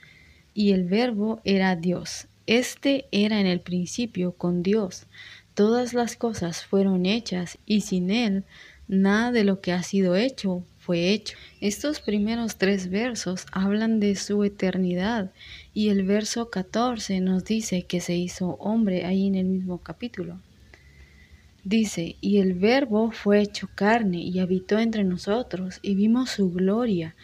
y 0.54 0.72
el 0.72 0.84
verbo 0.84 1.42
era 1.46 1.76
Dios. 1.76 2.28
Este 2.48 3.06
era 3.12 3.40
en 3.40 3.48
el 3.48 3.62
principio 3.62 4.34
con 4.34 4.64
Dios. 4.64 5.06
Todas 5.54 5.94
las 5.94 6.16
cosas 6.16 6.66
fueron 6.66 7.06
hechas 7.06 7.58
y 7.66 7.82
sin 7.82 8.10
Él 8.12 8.44
nada 8.88 9.32
de 9.32 9.46
lo 9.46 9.62
que 9.62 9.72
ha 9.72 9.84
sido 9.84 10.16
hecho 10.16 10.64
fue 10.78 11.12
hecho. 11.12 11.38
Estos 11.62 12.02
primeros 12.02 12.58
tres 12.58 12.90
versos 12.90 13.46
hablan 13.52 14.00
de 14.00 14.16
su 14.16 14.44
eternidad 14.44 15.32
y 15.74 15.90
el 15.90 16.04
verso 16.04 16.50
14 16.50 17.22
nos 17.22 17.46
dice 17.46 17.84
que 17.84 18.02
se 18.02 18.16
hizo 18.16 18.58
hombre 18.60 19.06
ahí 19.06 19.28
en 19.28 19.36
el 19.36 19.46
mismo 19.46 19.78
capítulo. 19.78 20.40
Dice, 21.64 22.16
y 22.22 22.38
el 22.40 22.56
verbo 22.56 23.12
fue 23.12 23.40
hecho 23.40 23.70
carne 23.76 24.18
y 24.18 24.40
habitó 24.40 24.80
entre 24.80 25.04
nosotros 25.04 25.80
y 25.84 25.94
vimos 25.94 26.32
su 26.32 26.52
gloria, 26.52 27.16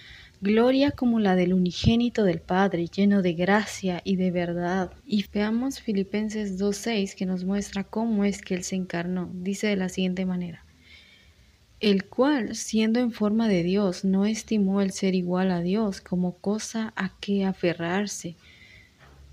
gloria 0.41 0.91
como 0.91 1.19
la 1.19 1.35
del 1.35 1.55
unigénito 1.55 2.23
del 2.23 2.39
Padre, 2.39 2.85
lleno 2.85 3.23
de 3.23 3.33
gracia 3.33 3.99
y 4.03 4.15
de 4.15 4.29
verdad. 4.29 4.91
Y 5.07 5.25
veamos 5.33 5.81
Filipenses 5.81 6.59
2.6 6.59 7.15
que 7.15 7.25
nos 7.25 7.45
muestra 7.45 7.83
cómo 7.83 8.25
es 8.25 8.43
que 8.43 8.53
Él 8.53 8.63
se 8.63 8.75
encarnó. 8.75 9.31
Dice 9.33 9.67
de 9.67 9.75
la 9.75 9.89
siguiente 9.89 10.27
manera, 10.27 10.63
el 11.79 12.05
cual, 12.05 12.55
siendo 12.55 12.99
en 12.99 13.11
forma 13.11 13.47
de 13.47 13.63
Dios, 13.63 14.05
no 14.05 14.27
estimó 14.27 14.81
el 14.81 14.91
ser 14.91 15.15
igual 15.15 15.49
a 15.49 15.61
Dios 15.61 15.99
como 15.99 16.37
cosa 16.37 16.93
a 16.95 17.17
que 17.19 17.43
aferrarse 17.43 18.35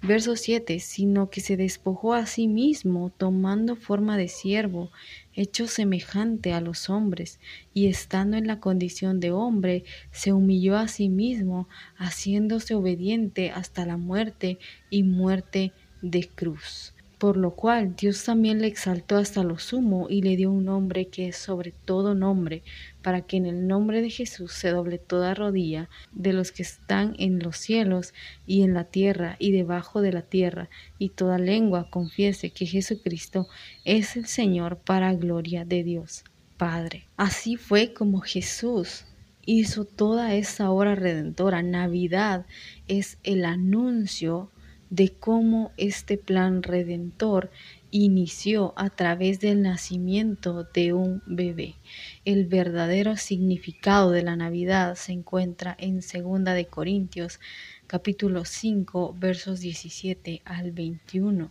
Verso 0.07 0.37
7, 0.37 0.81
sino 0.81 1.31
que 1.31 1.40
se 1.40 1.57
despojó 1.57 2.12
a 2.12 2.27
sí 2.27 2.47
mismo, 2.47 3.11
tomando 3.17 3.75
forma 3.75 4.19
de 4.19 4.29
siervo, 4.29 4.90
hecho 5.33 5.67
semejante 5.67 6.53
a 6.53 6.61
los 6.61 6.90
hombres, 6.90 7.40
y 7.73 7.87
estando 7.87 8.37
en 8.37 8.47
la 8.47 8.61
condición 8.61 9.19
de 9.19 9.33
hombre, 9.33 9.85
se 10.12 10.35
humilló 10.35 10.77
a 10.77 10.88
sí 10.88 11.09
mismo, 11.09 11.71
haciéndose 11.97 12.75
obediente 12.75 13.51
hasta 13.51 13.87
la 13.87 13.97
muerte 13.97 14.59
y 14.90 15.05
muerte 15.05 15.73
de 16.03 16.29
cruz 16.29 16.93
por 17.24 17.38
lo 17.38 17.52
cual 17.52 17.96
Dios 17.96 18.22
también 18.22 18.60
le 18.60 18.66
exaltó 18.66 19.16
hasta 19.16 19.42
lo 19.42 19.58
sumo 19.58 20.08
y 20.10 20.20
le 20.20 20.37
dio 20.37 20.50
un 20.50 20.66
nombre 20.66 21.06
que 21.06 21.28
es 21.28 21.38
sobre 21.38 21.72
todo 21.72 22.14
nombre, 22.14 22.62
para 23.00 23.22
que 23.22 23.38
en 23.38 23.46
el 23.46 23.66
nombre 23.66 24.02
de 24.02 24.10
Jesús 24.10 24.52
se 24.52 24.68
doble 24.68 24.98
toda 24.98 25.32
rodilla 25.32 25.88
de 26.12 26.34
los 26.34 26.52
que 26.52 26.62
están 26.62 27.14
en 27.18 27.38
los 27.38 27.56
cielos 27.56 28.12
y 28.46 28.60
en 28.60 28.74
la 28.74 28.84
tierra 28.84 29.37
y 29.38 29.52
debajo 29.52 30.02
de 30.02 30.12
la 30.12 30.20
tierra, 30.20 30.68
y 30.98 31.08
toda 31.08 31.38
lengua 31.38 31.88
confiese 31.88 32.50
que 32.50 32.66
Jesucristo 32.66 33.48
es 33.87 34.18
el 34.18 34.26
Señor 34.26 34.76
para 34.76 35.14
gloria 35.14 35.64
de 35.64 35.82
Dios 35.82 36.24
Padre. 36.58 37.06
Así 37.16 37.56
fue 37.56 37.94
como 37.94 38.20
Jesús 38.20 39.06
hizo 39.46 39.87
toda 39.87 40.34
esa 40.34 40.70
hora 40.70 40.94
redentora. 40.94 41.62
Navidad 41.62 42.44
es 42.87 43.16
el 43.22 43.46
anuncio 43.46 44.50
de 44.90 45.11
cómo 45.11 45.73
este 45.77 46.18
plan 46.18 46.62
redentor 46.62 47.51
inició 47.90 48.75
a 48.77 48.90
través 48.90 49.40
del 49.40 49.62
nacimiento 49.62 50.64
de 50.64 50.92
un 50.92 51.23
bebé. 51.27 51.77
El 52.25 52.47
verdadero 52.47 53.16
significado 53.16 54.11
de 54.11 54.23
la 54.23 54.35
Navidad 54.35 54.97
se 54.97 55.12
encuentra 55.12 55.77
en 55.79 56.01
2 56.01 56.44
de 56.44 56.66
Corintios 56.66 57.38
capítulo 57.87 58.44
5 58.44 59.14
versos 59.18 59.61
17 59.61 60.42
al 60.44 60.73
21. 60.73 61.51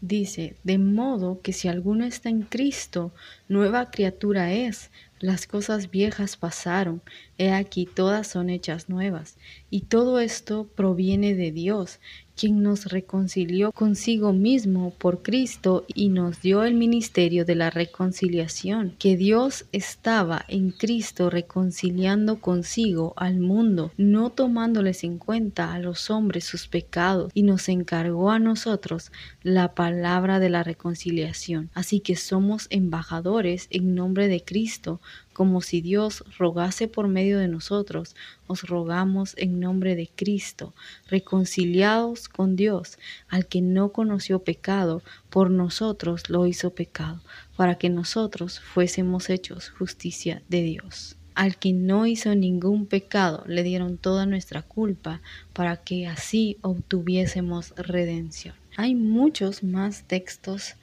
Dice, 0.00 0.56
de 0.64 0.78
modo 0.78 1.40
que 1.40 1.52
si 1.52 1.68
alguno 1.68 2.04
está 2.04 2.28
en 2.28 2.42
Cristo, 2.42 3.14
nueva 3.48 3.90
criatura 3.90 4.52
es, 4.52 4.90
las 5.20 5.46
cosas 5.46 5.90
viejas 5.90 6.36
pasaron, 6.36 7.02
he 7.38 7.52
aquí 7.52 7.86
todas 7.86 8.26
son 8.26 8.50
hechas 8.50 8.88
nuevas. 8.88 9.36
Y 9.70 9.82
todo 9.82 10.20
esto 10.20 10.68
proviene 10.74 11.34
de 11.34 11.50
Dios, 11.50 11.98
quien 12.36 12.62
nos 12.62 12.86
reconcilió 12.86 13.70
consigo 13.72 14.32
mismo 14.32 14.92
por 14.98 15.22
Cristo 15.22 15.84
y 15.88 16.08
nos 16.08 16.42
dio 16.42 16.64
el 16.64 16.74
ministerio 16.74 17.44
de 17.44 17.54
la 17.54 17.70
reconciliación, 17.70 18.94
que 18.98 19.16
Dios 19.16 19.66
estaba 19.72 20.44
en 20.48 20.72
Cristo 20.72 21.30
reconciliando 21.30 22.40
consigo 22.40 23.14
al 23.16 23.38
mundo, 23.38 23.92
no 23.96 24.30
tomándoles 24.30 25.04
en 25.04 25.18
cuenta 25.18 25.72
a 25.72 25.78
los 25.78 26.10
hombres 26.10 26.44
sus 26.44 26.66
pecados, 26.66 27.30
y 27.34 27.42
nos 27.42 27.68
encargó 27.68 28.30
a 28.30 28.38
nosotros 28.38 29.12
la 29.42 29.74
palabra 29.74 30.40
de 30.40 30.50
la 30.50 30.64
reconciliación. 30.64 31.70
Así 31.74 32.00
que 32.00 32.16
somos 32.16 32.66
embajadores 32.70 33.68
en 33.70 33.94
nombre 33.94 34.28
de 34.28 34.42
Cristo, 34.42 35.00
como 35.34 35.60
si 35.60 35.82
Dios 35.82 36.24
rogase 36.38 36.88
por 36.88 37.08
medio 37.08 37.38
de 37.38 37.48
nosotros, 37.48 38.16
os 38.46 38.62
rogamos 38.62 39.34
en 39.36 39.60
nombre 39.60 39.96
de 39.96 40.08
Cristo, 40.08 40.72
reconciliados 41.08 42.28
con 42.30 42.56
Dios, 42.56 42.98
al 43.28 43.46
que 43.46 43.60
no 43.60 43.90
conoció 43.90 44.38
pecado, 44.38 45.02
por 45.28 45.50
nosotros 45.50 46.30
lo 46.30 46.46
hizo 46.46 46.70
pecado, 46.70 47.20
para 47.56 47.74
que 47.74 47.90
nosotros 47.90 48.60
fuésemos 48.60 49.28
hechos 49.28 49.68
justicia 49.68 50.42
de 50.48 50.62
Dios. 50.62 51.16
Al 51.34 51.56
que 51.56 51.72
no 51.72 52.06
hizo 52.06 52.34
ningún 52.36 52.86
pecado, 52.86 53.42
le 53.48 53.64
dieron 53.64 53.98
toda 53.98 54.24
nuestra 54.24 54.62
culpa, 54.62 55.20
para 55.52 55.76
que 55.76 56.06
así 56.06 56.58
obtuviésemos 56.62 57.74
redención. 57.76 58.54
Hay 58.76 58.94
muchos 58.94 59.64
más 59.64 60.04
textos 60.04 60.76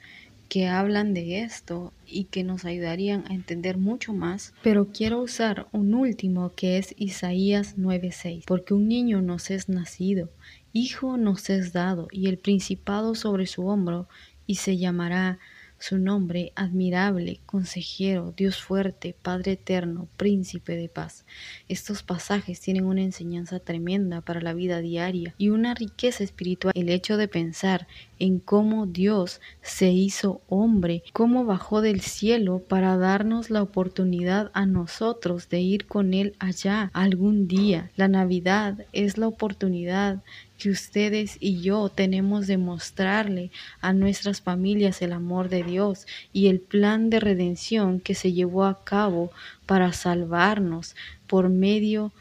que 0.52 0.68
hablan 0.68 1.14
de 1.14 1.38
esto 1.38 1.94
y 2.06 2.24
que 2.24 2.44
nos 2.44 2.66
ayudarían 2.66 3.24
a 3.26 3.32
entender 3.32 3.78
mucho 3.78 4.12
más, 4.12 4.52
pero 4.62 4.88
quiero 4.92 5.22
usar 5.22 5.66
un 5.72 5.94
último 5.94 6.52
que 6.54 6.76
es 6.76 6.94
Isaías 6.98 7.78
9:6, 7.78 8.44
porque 8.46 8.74
un 8.74 8.86
niño 8.86 9.22
nos 9.22 9.50
es 9.50 9.70
nacido, 9.70 10.28
hijo 10.74 11.16
nos 11.16 11.48
es 11.48 11.72
dado, 11.72 12.06
y 12.12 12.26
el 12.26 12.36
principado 12.36 13.14
sobre 13.14 13.46
su 13.46 13.66
hombro, 13.66 14.08
y 14.46 14.56
se 14.56 14.76
llamará 14.76 15.38
su 15.82 15.98
nombre 15.98 16.52
admirable, 16.54 17.40
consejero, 17.44 18.32
Dios 18.36 18.62
fuerte, 18.62 19.16
Padre 19.20 19.52
eterno, 19.52 20.06
príncipe 20.16 20.76
de 20.76 20.88
paz. 20.88 21.24
Estos 21.68 22.04
pasajes 22.04 22.60
tienen 22.60 22.84
una 22.84 23.02
enseñanza 23.02 23.58
tremenda 23.58 24.20
para 24.20 24.40
la 24.40 24.54
vida 24.54 24.78
diaria 24.78 25.34
y 25.38 25.48
una 25.48 25.74
riqueza 25.74 26.22
espiritual. 26.22 26.72
El 26.76 26.88
hecho 26.88 27.16
de 27.16 27.26
pensar 27.26 27.88
en 28.20 28.38
cómo 28.38 28.86
Dios 28.86 29.40
se 29.60 29.90
hizo 29.90 30.40
hombre, 30.48 31.02
cómo 31.12 31.44
bajó 31.44 31.80
del 31.80 32.00
cielo 32.00 32.60
para 32.60 32.96
darnos 32.96 33.50
la 33.50 33.60
oportunidad 33.60 34.52
a 34.54 34.66
nosotros 34.66 35.48
de 35.48 35.62
ir 35.62 35.86
con 35.86 36.14
Él 36.14 36.36
allá 36.38 36.92
algún 36.94 37.48
día. 37.48 37.90
La 37.96 38.06
Navidad 38.06 38.86
es 38.92 39.18
la 39.18 39.26
oportunidad 39.26 40.22
que 40.62 40.70
ustedes 40.70 41.38
y 41.40 41.60
yo 41.60 41.88
tenemos 41.88 42.46
de 42.46 42.56
mostrarle 42.56 43.50
a 43.80 43.92
nuestras 43.92 44.40
familias 44.40 45.02
el 45.02 45.12
amor 45.12 45.48
de 45.48 45.64
Dios 45.64 46.06
y 46.32 46.46
el 46.46 46.60
plan 46.60 47.10
de 47.10 47.18
redención 47.18 47.98
que 47.98 48.14
se 48.14 48.32
llevó 48.32 48.64
a 48.64 48.84
cabo 48.84 49.32
para 49.66 49.92
salvarnos 49.92 50.94
por 51.26 51.48
medio 51.48 52.12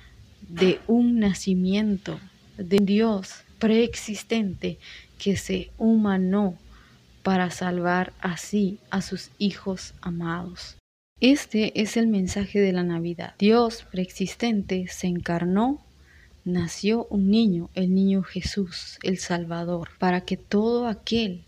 de 0.42 0.80
un 0.88 1.20
nacimiento 1.20 2.20
de 2.58 2.78
Dios 2.78 3.44
preexistente 3.60 4.80
que 5.20 5.38
se 5.38 5.70
humanó 5.78 6.58
para 7.22 7.52
salvar 7.52 8.12
así 8.22 8.80
a 8.90 9.04
sus 9.04 9.30
hijos 9.38 9.94
amados. 10.02 10.78
Este 11.20 11.80
es 11.80 11.96
el 11.96 12.08
mensaje 12.08 12.60
de 12.60 12.74
la 12.74 12.82
Navidad. 12.82 13.36
Dios 13.38 13.86
preexistente 13.92 14.88
se 14.88 15.06
encarnó 15.06 15.86
nació 16.46 17.06
un 17.10 17.30
niño, 17.30 17.70
el 17.74 17.94
niño 17.94 18.24
Jesús, 18.24 18.98
el 19.04 19.18
Salvador, 19.18 19.90
para 20.00 20.22
que 20.22 20.38
todo 20.38 20.88
aquel 20.88 21.44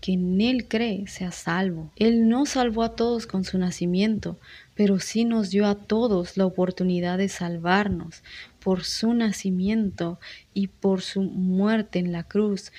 que 0.00 0.12
en 0.12 0.40
Él 0.42 0.68
cree 0.68 1.06
sea 1.06 1.32
salvo. 1.32 1.90
Él 1.96 2.28
no 2.28 2.44
salvó 2.44 2.82
a 2.82 2.94
todos 2.94 3.26
con 3.26 3.44
su 3.44 3.56
nacimiento, 3.56 4.38
pero 4.74 5.00
sí 5.00 5.24
nos 5.24 5.48
dio 5.48 5.66
a 5.66 5.76
todos 5.76 6.36
la 6.36 6.44
oportunidad 6.44 7.16
de 7.16 7.30
salvarnos 7.30 8.22
por 8.62 8.84
su 8.84 9.14
nacimiento 9.14 10.18
y 10.52 10.66
por 10.66 11.00
su 11.00 11.22
muerte 11.22 12.00
en 12.00 12.12
la 12.12 12.24
cruz, 12.24 12.70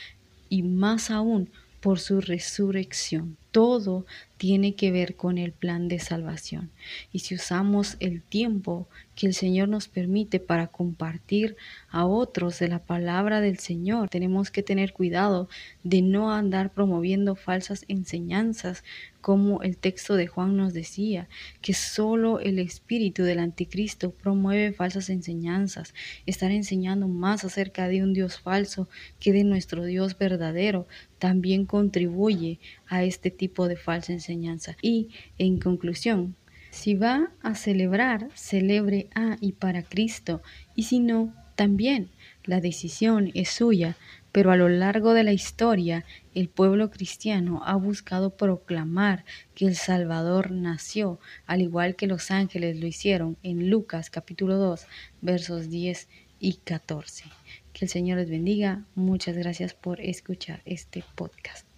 y 0.49 0.61
más 0.61 1.09
aún 1.09 1.49
por 1.79 1.99
su 1.99 2.21
resurrección. 2.21 3.37
Todo 3.51 4.05
tiene 4.37 4.75
que 4.75 4.91
ver 4.91 5.15
con 5.15 5.37
el 5.37 5.51
plan 5.51 5.87
de 5.87 5.99
salvación. 5.99 6.69
Y 7.11 7.19
si 7.19 7.35
usamos 7.35 7.97
el 7.99 8.21
tiempo 8.21 8.87
que 9.15 9.27
el 9.27 9.33
Señor 9.33 9.69
nos 9.69 9.87
permite 9.87 10.39
para 10.39 10.67
compartir 10.67 11.55
a 11.89 12.05
otros 12.05 12.59
de 12.59 12.67
la 12.67 12.79
palabra 12.79 13.41
del 13.41 13.59
Señor, 13.59 14.09
tenemos 14.09 14.51
que 14.51 14.63
tener 14.63 14.93
cuidado 14.93 15.49
de 15.83 16.01
no 16.01 16.31
andar 16.31 16.71
promoviendo 16.73 17.35
falsas 17.35 17.85
enseñanzas 17.87 18.83
como 19.25 19.63
el 19.63 19.75
texto 19.77 20.15
de 20.15 20.27
Juan 20.27 20.55
nos 20.55 20.71
decía, 20.73 21.27
que 21.61 21.73
solo 21.73 22.39
el 22.39 22.59
espíritu 22.59 23.23
del 23.23 23.39
anticristo 23.39 24.11
promueve 24.11 24.71
falsas 24.71 25.09
enseñanzas, 25.09 25.95
estar 26.27 26.51
enseñando 26.51 27.07
más 27.07 27.43
acerca 27.43 27.87
de 27.87 28.03
un 28.03 28.13
Dios 28.13 28.39
falso 28.39 28.87
que 29.19 29.33
de 29.33 29.43
nuestro 29.43 29.83
Dios 29.83 30.15
verdadero, 30.15 30.87
también 31.17 31.65
contribuye 31.65 32.59
a 32.87 33.03
este 33.03 33.31
tipo 33.31 33.67
de 33.67 33.77
falsa 33.77 34.13
enseñanza. 34.13 34.77
Y 34.79 35.09
en 35.39 35.57
conclusión, 35.57 36.35
si 36.75 36.93
va 36.93 37.31
a 37.41 37.55
celebrar, 37.55 38.27
celebre 38.35 39.07
a 39.15 39.37
y 39.39 39.53
para 39.53 39.81
Cristo, 39.81 40.41
y 40.75 40.83
si 40.83 40.99
no, 40.99 41.33
también. 41.55 42.09
La 42.43 42.59
decisión 42.59 43.31
es 43.33 43.49
suya, 43.49 43.95
pero 44.33 44.51
a 44.51 44.57
lo 44.57 44.67
largo 44.67 45.13
de 45.13 45.23
la 45.23 45.31
historia 45.31 46.03
el 46.33 46.49
pueblo 46.49 46.91
cristiano 46.91 47.61
ha 47.65 47.75
buscado 47.75 48.35
proclamar 48.35 49.23
que 49.55 49.65
el 49.65 49.75
Salvador 49.77 50.51
nació, 50.51 51.17
al 51.47 51.61
igual 51.61 51.95
que 51.95 52.07
los 52.07 52.29
ángeles 52.29 52.77
lo 52.77 52.87
hicieron 52.87 53.37
en 53.41 53.69
Lucas 53.69 54.09
capítulo 54.09 54.57
2 54.57 54.85
versos 55.21 55.69
10 55.69 56.09
y 56.41 56.55
14. 56.57 57.23
Que 57.71 57.85
el 57.85 57.89
Señor 57.89 58.17
les 58.17 58.29
bendiga. 58.29 58.83
Muchas 58.95 59.37
gracias 59.37 59.73
por 59.73 60.01
escuchar 60.01 60.61
este 60.65 61.05
podcast. 61.15 61.74